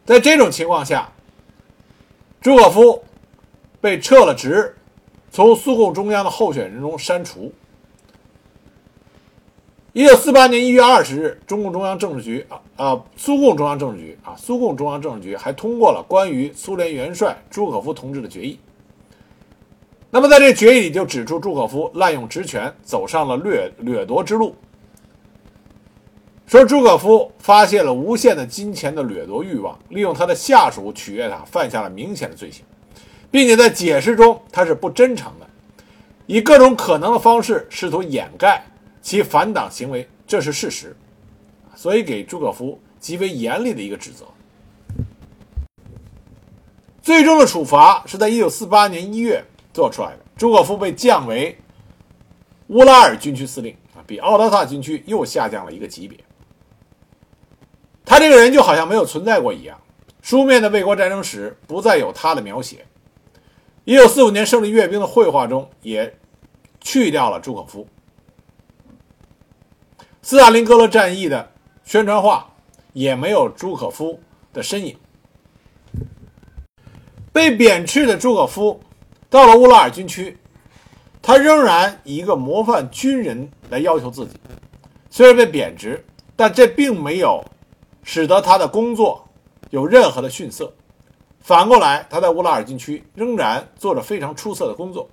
[0.06, 1.12] 在这种情况下，
[2.42, 3.04] 朱可夫
[3.80, 4.76] 被撤了职，
[5.32, 7.52] 从苏共中央的候选人中删除。
[9.94, 18.60] 一九四八年一月二十日，中共中央政治局啊啊，苏共中央政治局啊，苏共中央政治局还通过了关于苏联元帅朱可夫同志的决议。
[20.16, 24.56] 那么在这决议里就指出，朱可夫滥用职权，走上了掠掠夺之路。
[26.46, 32.64] 说朱可夫发泄了无限的金钱的掠夺欲望，利用他的下属取悦他，犯下了明显的罪行，
[33.32, 35.48] 并且在解释中他是不真诚的，
[36.28, 38.64] 以各种可能的方式试图掩盖。
[39.02, 40.96] 其反党行为，这是事实，
[41.74, 44.26] 所以给朱可夫极为严厉的一个指责。
[47.02, 49.44] 最终的处罚是在一九四八年一月
[49.74, 51.58] 做出来的，朱可夫被降为
[52.68, 56.18] 乌拉尔军区司令啊，比奥德萨军区又下降了一个级别。
[58.06, 59.80] 他这个人就好像没有存在过一样，
[60.22, 62.86] 书面的卫国战争史不再有他的描写。
[63.86, 66.18] 一九四五年胜利阅兵的绘画中也
[66.80, 67.88] 去掉了朱可夫。
[70.22, 71.52] 斯大林格勒战役的
[71.84, 72.54] 宣传画
[72.94, 74.22] 也没有朱可夫
[74.54, 74.98] 的身影。
[77.34, 78.80] 被贬斥的朱可夫
[79.34, 80.38] 到了乌拉尔军区，
[81.20, 84.34] 他仍然以一个模范军人来要求自己。
[85.10, 86.06] 虽然被贬职，
[86.36, 87.44] 但这并没有
[88.04, 89.28] 使得他的工作
[89.72, 90.72] 有任何的逊色。
[91.40, 95.10] 反过来，他在乌拉尔军区仍然做着非常出色的工作。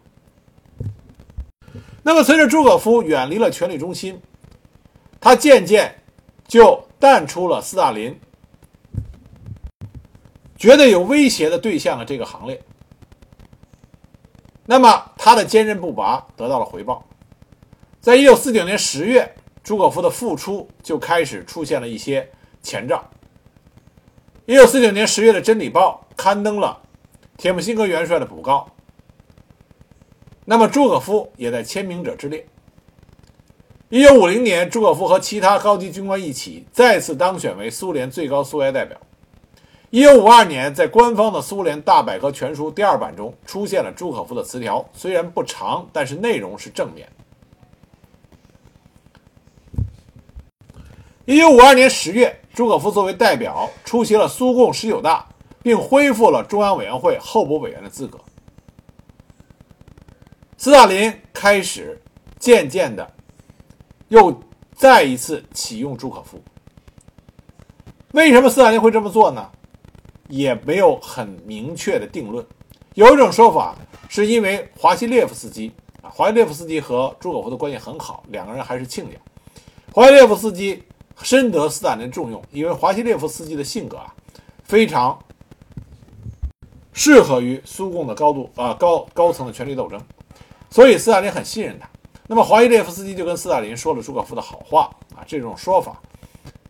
[2.03, 4.21] 那么，随着朱可夫远离了权力中心。
[5.19, 5.95] 他渐渐
[6.47, 8.21] 就淡出了斯大林
[10.59, 12.63] 觉得有威胁的对象的这个行列。
[14.71, 17.05] 那么他的坚韧不拔得到了回报。
[18.01, 22.31] 在一九四九年十月，朱可夫的复出就开始出现了一些
[22.63, 23.05] 前兆。
[24.47, 26.81] 一九四九年十月的《真理报》刊登了
[27.37, 28.71] 铁木辛格元帅的补告，
[30.45, 32.47] 那么朱可夫也在签名者之列。
[33.89, 38.97] 一九五零年，朱可夫和其他高级军官一起再次当选为苏联最高苏维埃代表。
[39.91, 47.09] 一九五二年，在官方的苏联大百科全书第二版中出现了朱可夫的词条，虽然不长，但是内容是正面。
[51.25, 55.27] 一九五二年十月，朱可夫作为代表出席了苏共十九大，
[55.61, 58.19] 并恢复了中央委员会候补委员的资格。
[60.57, 62.01] 斯大林开始
[62.39, 63.15] 渐渐的。
[64.09, 64.41] 又
[64.75, 66.43] 再一次启用朱可夫。
[68.11, 69.51] 为什么斯大林会这么做呢？
[70.31, 72.45] 也没有很明确的定论。
[72.95, 73.77] 有一种说法
[74.09, 75.71] 是因为华西列夫斯基
[76.03, 79.17] 啊，华西列夫斯基和朱可夫的关系很好，两个人还是亲家。
[79.93, 80.83] 华西列夫斯基
[81.23, 84.15] 深得斯大林重用，因为华西列夫斯基的性格啊，
[84.65, 85.19] 非常
[86.93, 90.01] 适合于苏共的高度啊高高层的权力斗争，
[90.71, 91.89] 所以斯大林很信任他。
[92.27, 96.01] 那么华西列夫斯基就跟斯大林说了朱可夫的好话啊，这种说法，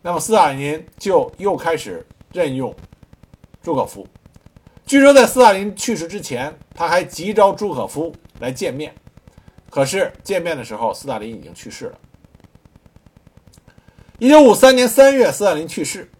[0.02, 2.74] 那么斯大林就又开始任用
[3.62, 4.06] 朱可夫。
[4.86, 8.94] 据说在斯大林去世之前，他还急召朱可夫来见面，
[9.68, 11.98] 可是见面的时候，斯大林已经去世了。
[14.18, 16.10] 一九五三年三月，斯大林去世，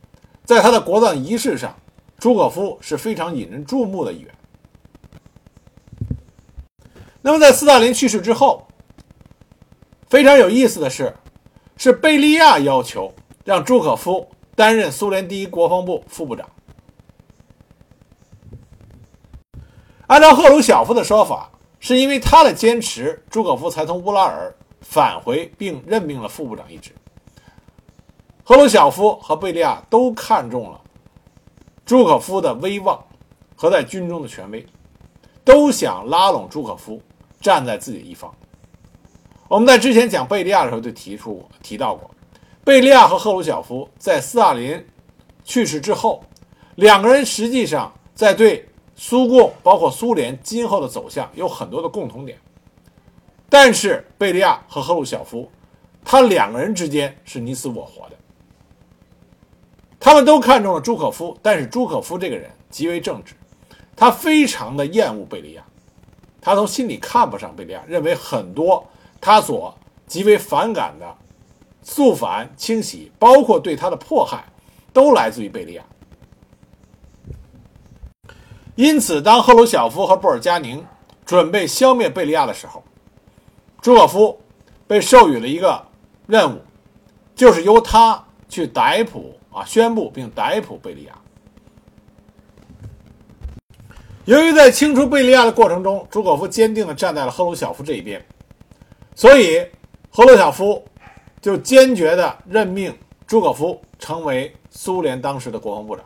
[0.44, 1.76] 在他的国葬仪式上，
[2.18, 4.34] 朱可夫是非常引人注目的一员。
[7.22, 8.66] 那么，在斯大林去世之后，
[10.08, 11.14] 非常有意思的是，
[11.76, 13.12] 是贝利亚要求
[13.44, 16.48] 让朱可夫担任苏联第一国防部副部长。
[20.10, 21.48] 按照赫鲁晓夫的说法，
[21.78, 26.90] 是因为他的坚持，朱可夫才从乌拉尔返回并任命了副部长一职。
[28.42, 30.80] 赫鲁晓夫和贝利亚都看中了
[31.86, 33.00] 朱可夫的威望
[33.54, 34.66] 和在军中的权威，
[35.44, 37.00] 都想拉拢朱可夫
[37.40, 38.34] 站在自己一方。
[39.46, 42.10] 我们在之前讲贝利亚的时候就提出过、提到过，
[42.64, 44.84] 贝利亚和赫鲁晓夫在斯大林
[45.44, 46.24] 去世之后，
[46.74, 48.68] 两个人实际上在对
[49.02, 52.38] 苏共包括苏联今后的走向有很多的共同点，
[53.48, 55.50] 但是贝利亚和赫鲁晓夫，
[56.04, 58.16] 他两个人之间是你死我活的。
[59.98, 63.34] 他们都看中了朱可夫，但是朱可夫这个人极为正直，
[63.96, 65.64] 他非常的厌恶贝利亚，
[66.42, 68.86] 他从心里看不上贝利亚，认为很多
[69.18, 69.74] 他所
[70.06, 71.16] 极为反感的
[71.80, 74.44] 肃反清洗，包括对他的迫害，
[74.92, 75.82] 都来自于贝利亚。
[78.80, 80.82] 因此，当赫鲁晓夫和布尔加宁
[81.26, 82.82] 准备消灭贝利亚的时候，
[83.82, 84.40] 朱可夫
[84.86, 85.84] 被授予了一个
[86.26, 86.62] 任务，
[87.34, 89.36] 就是由他去逮捕。
[89.52, 89.64] 啊！
[89.66, 91.12] 宣布并逮捕贝利亚。
[94.24, 98.24] 由于在清除贝利亚的过程中，朱可夫坚定地站在了赫鲁晓夫这一边，
[99.14, 99.66] 所以
[100.08, 100.82] 赫鲁晓夫
[101.42, 106.04] 就坚决地任命朱可夫成为苏联当时的国防部长。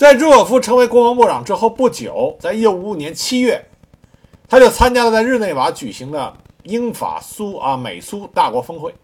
[0.00, 3.62] 在朱可夫成为国防部长之后不久，在一九五五年七月，
[4.48, 6.32] 他就参加了在日内瓦举行的
[6.62, 8.94] 英法苏啊美苏大国峰会，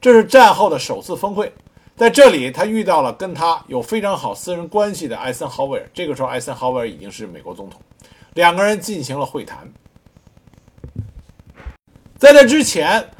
[0.00, 1.52] 这是战后的首次峰会。
[1.96, 5.90] 在这里，他遇到了跟他有非常好私人关系的艾森豪威尔。
[5.92, 7.80] 这个时候，艾森豪威尔已经是美国总统，
[8.34, 9.68] 两个人进行了会谈。
[12.16, 13.10] 在这之前，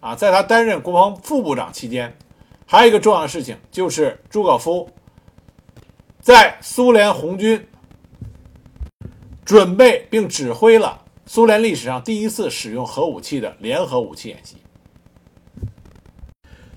[0.00, 2.12] 啊，在他担任国防副部长期间，
[2.66, 4.90] 还有一个重要的事情，就是朱可夫
[6.22, 7.66] 在苏联红军
[9.44, 14.56] 准备并指挥了苏联历史上第一次使用核武器的联合武器演习。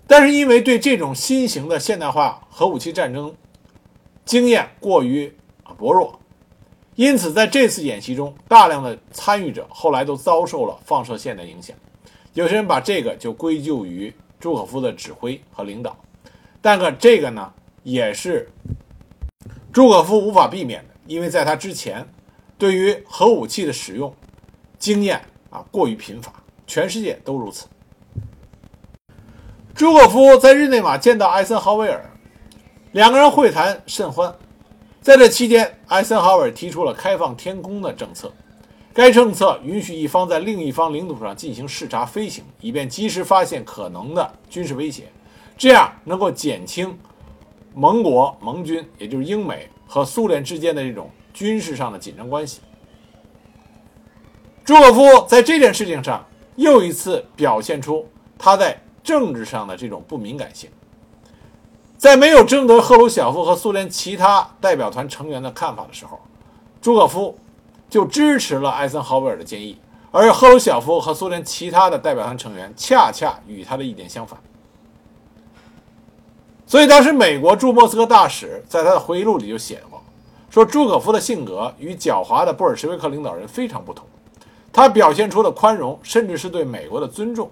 [0.08, 3.36] 但是因为对这种新型的现代化核武器战争
[4.26, 5.32] 经验过于
[5.78, 6.20] 薄弱，
[6.96, 11.78] 因此在这次演习中，大量的参与者后来都遭受了放射线的影响。
[12.34, 15.96] 有些人把这个就归咎于朱可夫的指挥和领导，
[16.62, 18.50] 但可这个呢，也是
[19.76, 22.08] 朱可夫无法避免的，因为在他之前，
[22.58, 24.16] 对于核武器的使用
[24.80, 26.32] 经验啊过于贫乏，
[26.66, 27.68] 全世界都如此。
[29.74, 32.10] 朱可夫在日内瓦见到艾森豪威尔，
[32.94, 34.34] 两个人会谈甚欢。
[35.02, 38.32] 在这期间，艾森豪威尔提出了开放天空的政策，
[38.94, 45.12] 该政策允许一方在另一方领土上进行视察飞行，以便及时发现可能的军事威胁，
[45.58, 46.98] 这样能够减轻
[47.76, 52.62] 盟国盟军，也就是英美和苏联之间的这种军事上的紧张关系。
[54.64, 58.10] 朱可夫在这件事情上又一次表现出
[58.40, 58.76] 他在。
[59.06, 60.68] 政治上的这种不敏感性，
[61.96, 66.20] 在没有征得赫鲁晓夫和苏联其他代表团成员的看法的时候，
[66.82, 67.38] 朱可夫
[67.88, 69.78] 就支持了艾森豪威尔的建议，
[70.10, 74.40] 而赫鲁晓夫和苏联其他的代表团成员恰恰与他的意见相反。
[76.68, 80.02] 所以当时美国驻莫斯科大使在他的回忆录里就写过，
[80.50, 84.06] 说朱可夫的性格与狡猾的布尔什维克领导人非常不同，
[84.74, 87.52] 他表现出了宽容，甚至是对美国的尊重。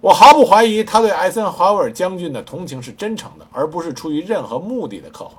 [0.00, 5.32] 我毫不怀疑他对艾森豪威尔将军的同情是真诚的，而不是出于任何目的的刻画。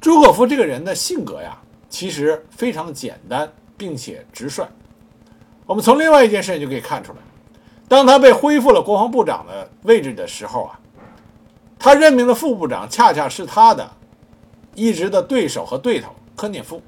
[0.00, 1.56] 朱可夫这个人的性格呀，
[1.88, 4.64] 其实非常的简单，并且直率。
[5.64, 7.18] 我们从另外一件事情就可以看出来，
[7.92, 10.80] 当他被恢复了国防部长的位置的时候啊，
[11.78, 13.86] 他任命的副部长恰恰是他的
[14.74, 16.80] 一直的对手和对头科涅夫，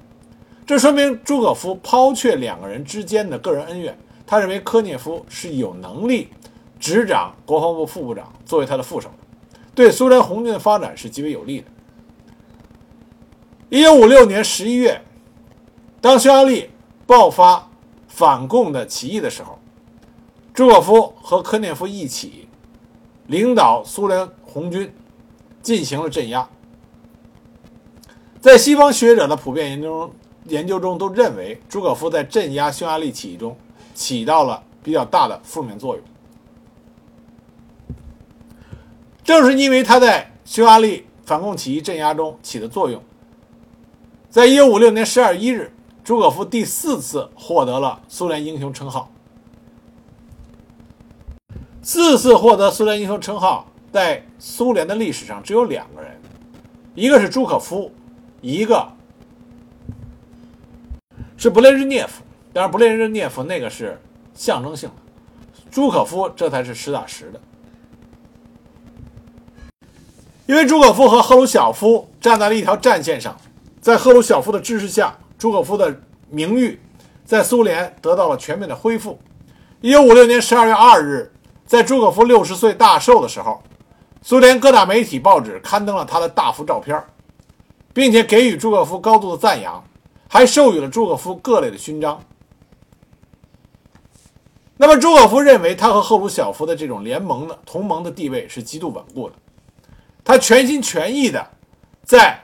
[0.65, 3.95] 这说明朱可夫抛却两个人之间的个人恩怨。
[4.27, 6.31] 他认为科涅夫是有能力
[6.81, 11.67] 执掌国防部副部长，作为他的副手的，对苏联红军的发展是极为有利的。
[13.69, 15.03] 一九五六年十一月，
[16.01, 16.71] 当匈牙利
[17.07, 17.69] 爆发
[18.09, 19.59] 反共的起义的时候，
[20.55, 22.49] 朱可夫和科涅夫一起
[23.27, 24.95] 领导苏联红军
[25.61, 26.49] 进行了镇压。
[28.41, 33.57] 在西方学者的普遍研究中，研究中都认为朱可夫在镇压匈牙利起义中
[33.95, 36.05] 起到了比较大的负面作用。
[39.25, 43.03] 正是因为他在匈牙利反共起义镇压中起的作用，
[44.31, 45.73] 在一九五六年十二月一日，
[46.05, 49.11] 朱可夫第四次获得了苏联英雄称号。
[51.85, 56.19] 四次获得苏联英雄称号，在苏联的历史上只有两个人，
[56.95, 57.93] 一个是朱可夫，
[58.41, 58.89] 一个
[61.37, 62.23] 是勃列日涅夫。
[62.55, 64.01] 当然，勃列日涅夫那个是
[64.33, 64.95] 象征性的，
[65.71, 67.41] 朱可夫这才是实打实的。
[70.47, 73.37] 因为朱可夫和赫鲁晓夫站在了一条战线上，
[73.83, 75.95] 在赫鲁晓夫的支持下，朱可夫的
[76.31, 76.81] 名誉
[77.27, 79.19] 在苏联得到了全面的恢复。
[79.83, 81.31] 一九五六年十二月二日，
[81.67, 83.63] 在朱可夫六十岁大寿的时候，
[84.23, 87.03] 苏联各大媒体报纸刊登了他的大幅照片，
[87.93, 89.83] 并且给予朱可夫高度的赞扬，
[90.29, 92.21] 还授予了朱可夫各类的勋章。
[94.77, 99.37] 那么，朱可夫认为他和赫鲁晓夫的这种联盟的同盟的地位是极度稳固的。
[100.25, 101.47] 他全心全意的
[102.03, 102.43] 在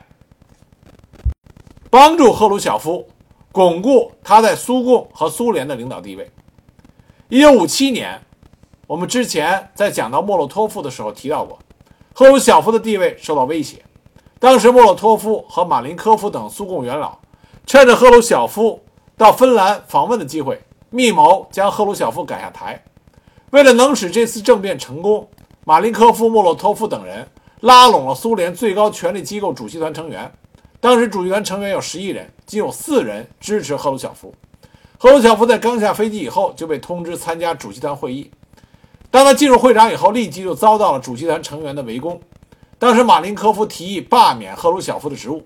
[1.91, 3.09] 帮助赫鲁晓夫
[3.51, 6.31] 巩固他在苏共和苏联的领导地位。
[7.29, 8.21] 一九五七年，
[8.91, 11.57] 我们之前在讲到莫洛托夫的时候提到过，
[12.12, 13.80] 赫鲁晓夫的地位受到威胁。
[14.41, 17.16] 当时，莫洛托夫和马林科夫等苏共元老
[17.64, 18.82] 趁着赫鲁晓夫
[19.16, 20.61] 到芬兰访问的机会，
[20.91, 22.82] 密谋将赫鲁晓夫赶下台。
[23.51, 25.28] 为了能使这次政变成功，
[25.64, 27.24] 马林科夫、莫洛托夫等人。
[27.61, 30.28] 拉拢了苏联最高权力机构主席团成员，
[30.80, 34.34] 当时主席团成员有十一人，仅有四人支持赫鲁晓夫。
[34.99, 38.28] 赫鲁晓夫在刚下飞机以后就被通知参加主席团会议。
[39.11, 42.21] 当他进入会场以后，立即就遭到了主席团成员的围攻。
[42.79, 45.45] 当时马林科夫提议罢免赫鲁晓夫的职务，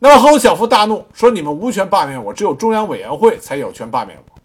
[0.00, 4.40] 那么赫鲁晓夫大怒，说：“你们无权罢免我，只有中央委员会才有权罢免我，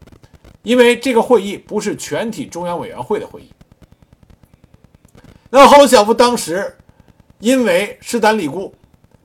[0.64, 3.52] 因为这个会议不是全体中央委员会的会议。”
[5.50, 6.78] 那么赫鲁晓夫当时
[7.39, 8.74] 因为势单力孤，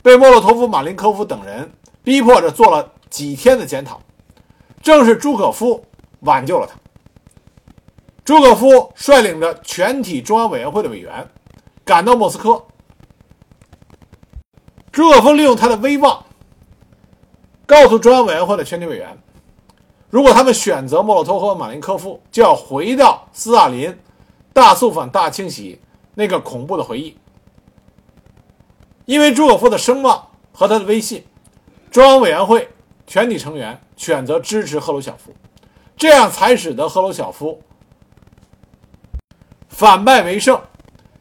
[0.02, 1.70] 被莫洛托夫、马林科夫等人
[2.02, 4.00] 逼迫着做了几天的检讨。
[4.82, 5.84] 正是朱可夫
[6.20, 6.74] 挽救了他。
[8.24, 11.28] 朱可夫率领着全体中央委员会的委员
[11.84, 12.64] 赶到莫斯科。
[14.90, 16.24] 朱可夫利用他的威望，
[17.66, 19.18] 告诉中央委员会的全体委员，
[20.08, 23.96] 如果他们选择莫洛托夫和马林科夫，就要回到斯大林
[24.52, 25.80] 大肃反、大清洗。
[26.16, 27.16] 那个恐怖的回忆，
[29.04, 31.24] 因为朱可夫的声望和他的威信，
[31.90, 32.68] 中央委员会
[33.04, 35.34] 全体成员选择支持赫鲁晓夫，
[35.96, 37.60] 这样才使得赫鲁晓夫
[39.76, 40.60] 反败为胜，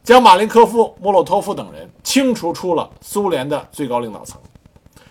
[0.04, 4.40] 将马林科夫、莫洛托夫等人清除出了苏联的最高领导层。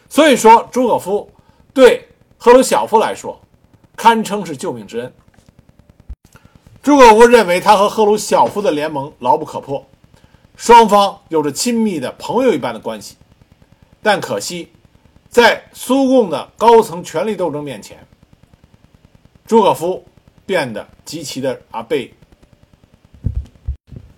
[0.09, 1.29] 所以说，朱可夫
[1.75, 3.41] 对赫鲁晓夫来说，
[3.97, 5.13] 堪称是救命之恩。
[6.85, 9.85] 朱可夫认为他和赫鲁晓夫的联盟牢不可破，
[10.57, 13.17] 双方有着亲密的朋友一般的关系。
[14.03, 14.73] 但可惜，
[15.29, 18.07] 在苏共的高层权力斗争面前，
[19.47, 20.05] 朱可夫
[20.47, 22.15] 变得极其的啊被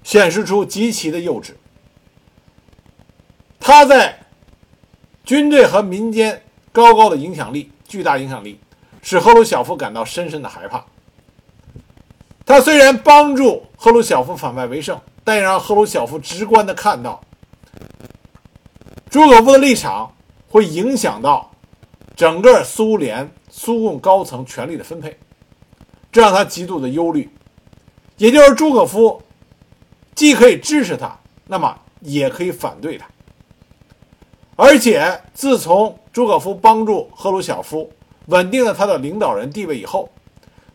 [0.05, 1.51] 显示出极其的幼稚。
[3.59, 4.21] 他在
[5.25, 8.61] 军队和民间高高的影响力、巨大影响力，
[9.03, 10.85] 使赫鲁晓夫感到深深的害怕。
[12.47, 17.25] 他虽然帮助赫鲁晓夫反败为胜，但也让赫鲁晓夫直观的看到，
[19.09, 20.15] 朱可夫的立场
[20.51, 21.51] 会影响到
[22.15, 25.19] 整个苏联苏共高层权力的分配，
[26.13, 27.31] 这让他极度的忧虑。
[28.19, 29.23] 也就是朱可夫
[30.15, 33.07] 既可以支持他，那么也可以反对他。
[34.57, 37.91] 而且自从朱可夫帮助赫鲁晓夫
[38.27, 40.09] 稳定了他的领导人地位以后。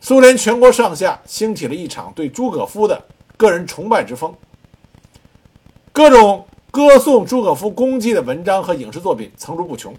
[0.02, 3.04] 苏联全国上下兴起了一场对朱可夫的
[3.36, 4.34] 个人崇拜之风，
[5.92, 9.94] 各种歌颂朱可夫功绩的文章和影视作品层出不穷。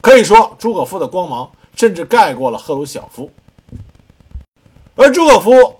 [0.00, 3.28] 可以说，朱可夫的光芒甚至盖过了赫鲁晓夫。
[4.94, 5.74] 而朱可夫，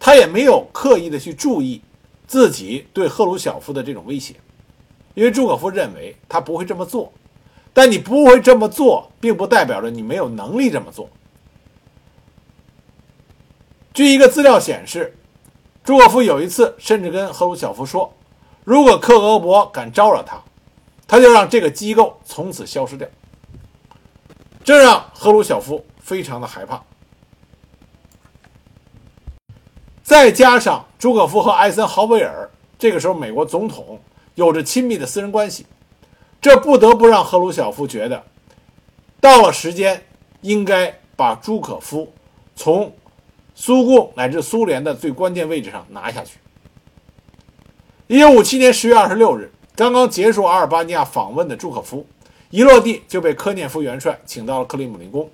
[0.00, 1.82] 他也没有刻意的去注意
[2.26, 4.34] 自己对赫鲁晓夫的这种威胁，
[5.14, 7.12] 因为朱可夫认为他不会这么做。
[7.74, 11.08] 但你不会这么做，并不代表着你没有能力这么做。
[13.94, 15.16] 据一个资料显示，
[15.84, 18.12] 朱可夫有一次甚至跟赫鲁晓夫说
[18.64, 20.42] ：“如果克格勃敢招惹他，
[21.06, 23.06] 他就让这个机构从此消失掉。”
[24.64, 26.82] 这让赫鲁晓夫非常的害怕。
[30.08, 32.48] 再加上朱可夫和艾森豪威尔
[32.78, 34.00] 这个时候美国总统
[34.36, 35.66] 有着亲密的私人关系，
[36.40, 38.24] 这不得不让赫鲁晓夫觉得，
[39.20, 40.02] 到了时间
[40.40, 42.10] 应该把朱可夫
[42.56, 42.90] 从
[43.54, 46.38] 苏共乃至苏联的最关键位置上拿下去。
[48.06, 52.06] 一九五七年十月二十六日，刚刚结束阿尔巴尼亚访问的朱可夫
[52.48, 55.28] 一落地就被科涅夫元帅请到了克里姆林宫。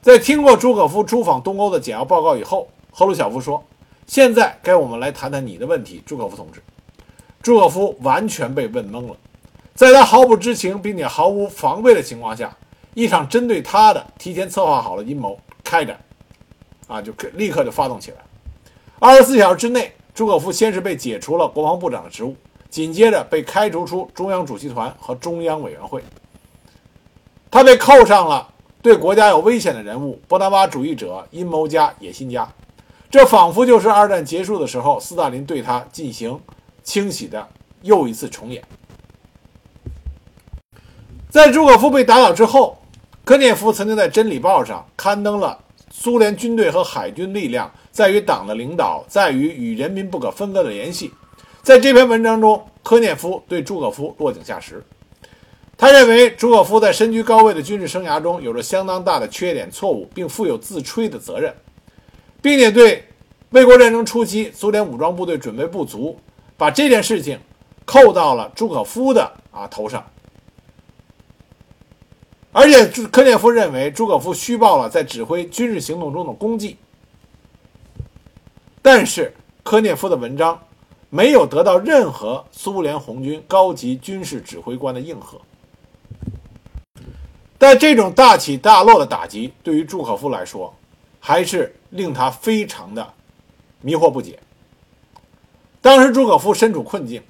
[0.00, 3.62] 在听过朱可夫出访东欧的简要报告以后，赫鲁晓夫说。
[4.12, 6.62] 现在该我们来谈谈你的问题，朱可夫同志。
[7.40, 9.16] 朱可夫完全被问懵了，
[9.74, 12.54] 在他毫不知情并且毫无防备的情况下，
[12.92, 15.98] 一场针对他的提前策划好了阴谋开展，
[16.88, 18.18] 啊，就立刻就发动起来。
[18.98, 22.36] 二十四小时之内，朱可夫先是被解除了国防部长的职务，
[22.68, 26.04] 紧接着被开除出中央主席团和中央委员会。
[27.50, 28.46] 他被扣上了
[28.82, 32.46] 对国家有危险的人物、波拿巴主义者、阴谋家、野心家。
[33.12, 36.40] 这仿佛就是二战结束的时候，斯大林对他进行
[36.82, 37.46] 清洗的
[37.82, 38.64] 又一次重演。
[41.28, 42.78] 在朱可夫被打倒之后，
[43.22, 51.12] 科涅夫曾经在《真理报》上刊登了苏联军队和海军力量在于党的领导，在于与人民不可分割的联系。
[51.62, 54.82] 在这篇文章中，科涅夫对朱可夫落井下石，
[55.76, 61.54] 他认为朱可夫在身居高位的军事生涯中有着相当大的缺点、错误，并负有自吹的责任。
[62.42, 63.04] 并且对
[63.50, 66.18] 卫国战争初期苏联武装部队准备不足，
[66.56, 67.38] 把这件事情
[67.84, 70.04] 扣到了朱可夫的啊头上。
[72.50, 76.76] 而且科涅夫认为朱可夫虚报了在指挥军事行动中的功绩。
[78.82, 79.32] 但是
[79.62, 80.60] 科涅夫的文章
[81.08, 85.40] 没有得到任何苏联红军高级军事指挥官的应和。
[87.56, 90.74] 但这种大起大落的打击对于朱可夫来说，
[91.20, 91.72] 还是。
[91.92, 93.12] 令他非常的
[93.82, 94.38] 迷惑不解。
[95.80, 97.22] 当时朱可夫身处困境，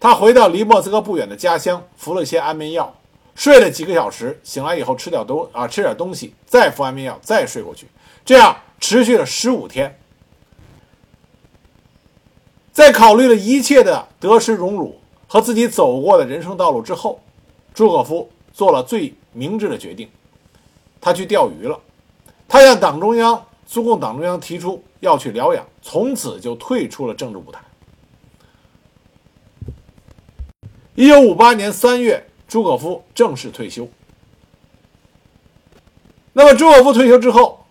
[0.00, 2.92] 他回到离莫斯科不远的家乡，服了些安眠药，
[3.34, 7.86] 睡了几个小时，醒来以后吃点东啊吃点东西，再服安眠药，再睡过去，
[8.24, 9.96] 这样持续了十五天。
[12.72, 14.98] 在考虑了一切的得失荣辱
[15.28, 17.20] 和自己走过的人生道路之后，
[17.72, 20.10] 朱可夫做了最明智的决定，
[21.00, 21.78] 他去钓鱼了，
[22.48, 23.46] 他向党中央。
[23.72, 27.62] 苏共党中央提出要去疗养，从此就退出了政治舞台。
[30.96, 33.88] 一九五八年三月，朱可夫正式退休。
[36.32, 37.64] 那么，朱可夫退休之后，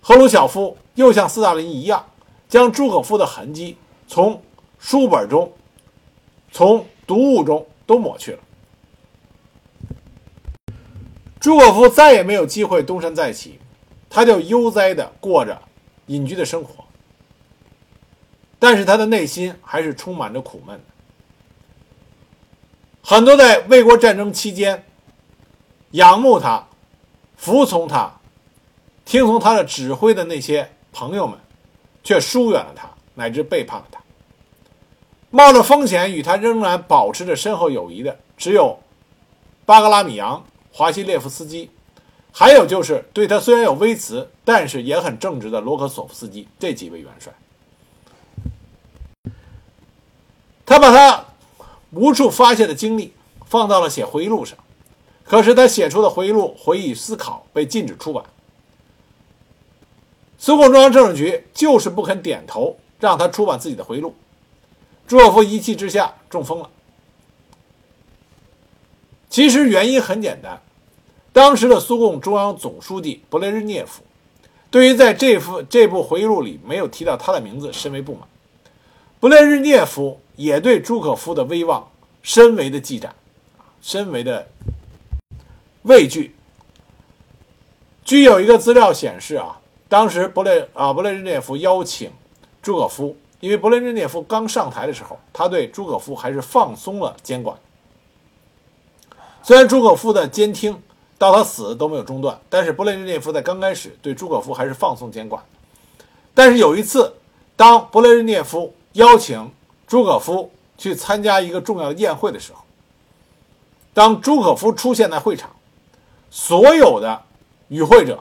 [0.00, 2.02] 赫鲁晓夫又像斯大林一样，
[2.48, 3.76] 将朱可夫的痕迹
[4.08, 4.42] 从
[4.78, 5.52] 书本中、
[6.50, 8.38] 从读物中都抹去了。
[11.38, 13.59] 朱可夫再也没有机会东山再起。
[14.10, 15.62] 他就悠哉地过着
[16.06, 16.84] 隐居的生活，
[18.58, 20.78] 但是他的内心还是充满着苦闷。
[23.00, 24.84] 很多在卫国战争期间
[25.92, 26.66] 仰慕他、
[27.36, 28.12] 服从他、
[29.04, 31.38] 听从他的指挥的那些朋友们，
[32.02, 34.00] 却疏远了他，乃至背叛了他。
[35.30, 38.80] 冒着风险与他仍然保持着深厚友谊的，只有
[39.64, 41.70] 巴格拉米扬、华西列夫斯基。
[42.32, 47.32] 还有就是对他虽然有微词，但是也很正直的罗克索夫斯基这几位元帅，
[50.64, 51.24] 他把他
[51.90, 53.12] 无处发泄的精力
[53.46, 54.56] 放到了写回忆录上，
[55.24, 58.24] 可是他写出的回忆录回忆思考被禁止出版，
[60.38, 64.14] 苏共中央政治局就是不肯点头让他出版自己的回忆录，
[65.06, 66.70] 朱可夫一气之下中风了。
[69.28, 70.62] 其实原因很简单。
[71.32, 74.02] 当时的苏共中央总书记勃列日涅夫，
[74.68, 78.22] 对于在这幅这部回忆录里没有提到他的名字深为不满。
[79.20, 81.88] 勃列日涅夫也对朱可夫的威望
[82.20, 83.10] 深为的忌惮，
[83.80, 84.48] 深为的
[85.82, 86.34] 畏惧。
[88.04, 92.10] 据有一个资料显示啊，当时勃列啊勃列日涅夫邀请
[92.60, 97.56] 朱可夫，因为勃列日涅夫刚上台的时候，他对朱可夫还是放松了监管。
[99.44, 100.82] 虽然朱可夫的监听。
[101.20, 105.44] 到他死都没有中断，但是勃列日涅夫在刚开始对朱可夫还是放松监管。
[106.32, 107.12] 但是有一次，
[107.56, 109.52] 当勃列日涅夫邀请
[109.86, 112.60] 朱可夫去参加一个重要的宴会的时候，
[113.92, 115.50] 当朱可夫出现在会场，
[116.30, 117.20] 所有的
[117.68, 118.18] 与会者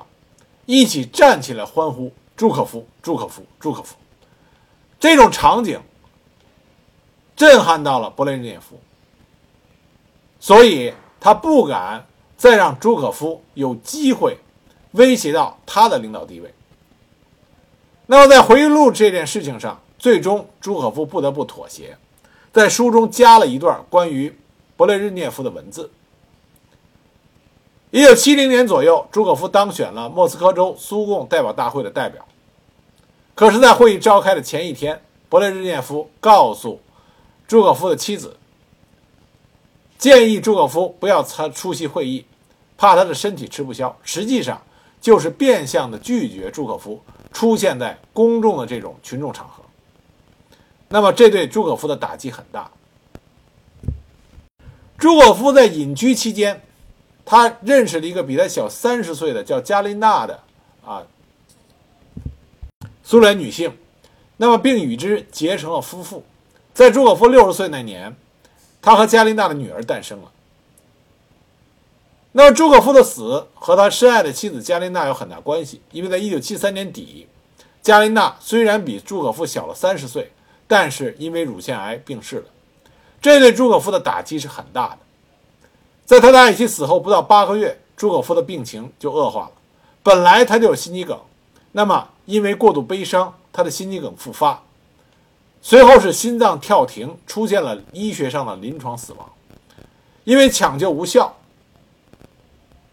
[0.65, 3.95] 一起站起来欢呼“朱可夫，朱可夫，朱可夫”。
[4.99, 5.79] 这种场景
[7.37, 8.77] 震撼到了勃列日涅夫，
[10.41, 12.05] 所以他不敢。
[12.39, 14.37] 再让朱可夫有机会
[14.93, 16.51] 威胁到他的领导地位。
[18.05, 21.97] 那么在回忆录这件事情上，最终朱可夫不得不妥协，
[22.53, 24.33] 在书中加了一段关于
[24.77, 25.91] 勃列日涅夫的文字。
[27.91, 32.25] 一九七零年左右，朱可夫当选了莫斯科州苏共代表大会的代表。
[33.35, 36.79] 可是，在会议召开的前一天，勃列日涅夫告诉
[37.47, 38.37] 朱可夫的妻子，
[39.97, 42.25] 建议朱可夫不要参出席会议，
[42.79, 43.93] 怕他的身体吃不消。
[44.03, 44.61] 实际上，
[45.01, 47.03] 就是变相的拒绝朱可夫
[47.33, 49.61] 出现在公众的这种群众场合。
[50.87, 52.71] 那么，这对朱可夫的打击很大。
[54.97, 56.61] 朱可夫在隐居期间，
[57.25, 60.39] 他认识了一个比他小三十岁的叫加琳娜的
[60.85, 61.03] 啊。
[63.03, 63.77] 苏联女性，
[64.37, 66.23] 那么并与之结成了夫妇。
[66.73, 68.15] 在朱可夫六十岁那年，
[68.81, 70.31] 他和加琳娜的女儿诞生了。
[72.31, 77.27] 那么朱可夫的死和他深爱的妻子加琳娜有很大关系，因为在一九七三年底，
[77.81, 80.31] 加琳娜虽然比朱可夫小了三十岁，
[80.67, 82.45] 但是因为乳腺癌病逝了，
[83.19, 84.97] 这对朱可夫的打击是很大的。
[86.05, 89.51] 在他的爱妻死后不到八个月，朱可夫的病情就恶化了。
[90.03, 91.19] 本来他就有心肌梗。
[91.71, 94.63] 那么，因为过度悲伤，他的心肌梗复发，
[95.61, 99.29] 随后是心脏跳停，出现了医学上的临床死亡。
[100.23, 101.35] 因为抢救无效，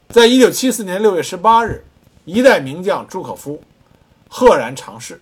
[0.09, 1.84] 在一九七四年六月十八日，
[2.24, 3.61] 一代名将朱可夫
[4.28, 5.20] 赫然长逝，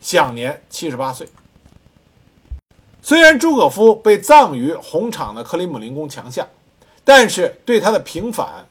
[0.00, 1.26] 享年七十八岁。
[3.00, 6.46] 虽然朱可夫被葬于红场的克里姆林宫墙下，
[7.02, 8.66] 但是对他的平反，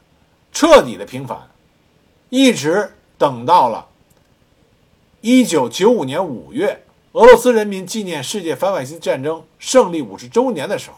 [0.54, 1.50] 彻底的平反，
[2.30, 3.88] 一直等到了。
[5.20, 10.98] 一九九五年五月，俄罗斯人民纪念世界反法西斯战争胜利五十周年的时候，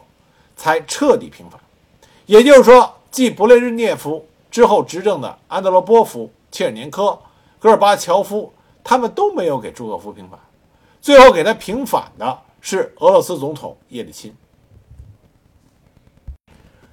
[0.56, 1.60] 才彻底平反。
[2.28, 7.20] 也就是说，继勃列日涅夫之后执政的安德罗波夫、切尔年科、
[7.58, 10.40] 戈尔巴乔夫，他们都没有给朱可夫平反。
[11.02, 14.32] 最后给他平反的是俄罗斯总统叶利钦。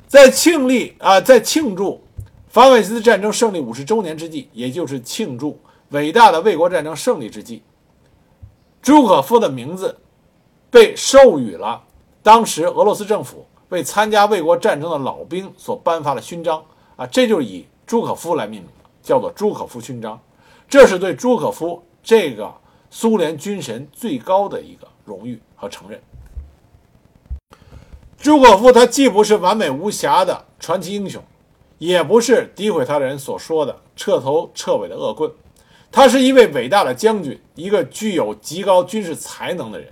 [0.08, 2.02] 在庆历啊，在庆祝
[2.48, 5.60] 反法西斯战争胜利五十周年之际，也就是庆祝。
[5.90, 7.62] 伟大的卫国战争胜利之际，
[8.80, 9.98] 朱可夫的名字
[10.70, 11.84] 被授予了
[12.22, 16.64] 当时俄罗斯政府为参加卫国战争的老兵所颁发的勋章
[17.00, 18.70] 啊，这就以朱可夫来命名，
[19.02, 20.20] 叫做朱可夫勋章。
[20.68, 22.52] 这是对朱可夫这个
[22.90, 25.98] 苏联军神最高的一个荣誉和承认。
[28.18, 31.24] 朱可夫他既不是完美无瑕的传奇英雄，
[31.78, 35.32] 也不是诋毁他的人所说的彻头彻尾的恶棍。
[35.90, 39.90] 他是一位伟大的将军，一个具有极高军事才能的人。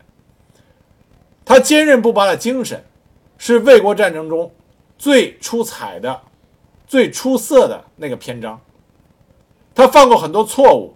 [1.42, 2.84] 他坚韧不拔的精神，
[3.38, 4.52] 是卫国战争中
[4.98, 6.20] 最出彩的、
[6.88, 8.60] 最出色的那个篇章。
[9.74, 10.92] 他犯过很多错误，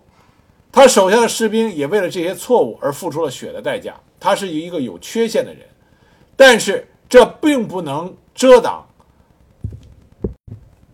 [0.72, 3.94] 他手下的士兵也为了这些错误而付出了血的代价。
[4.18, 5.60] 他是一个有缺陷的人，
[6.34, 8.84] 但是这并不能遮挡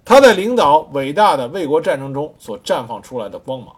[0.05, 3.75] 他在领导伟大的卫国战争中所绽放出来的光芒。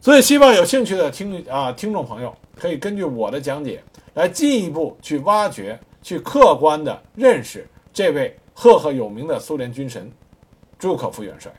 [0.00, 3.82] 所以，希望有兴趣的听啊听众朋友可以根据我的讲解
[4.14, 7.66] 来进一步去挖掘、去客观的认识
[7.96, 10.12] 这位赫赫有名的苏联军神
[10.78, 11.50] 朱可夫元帅。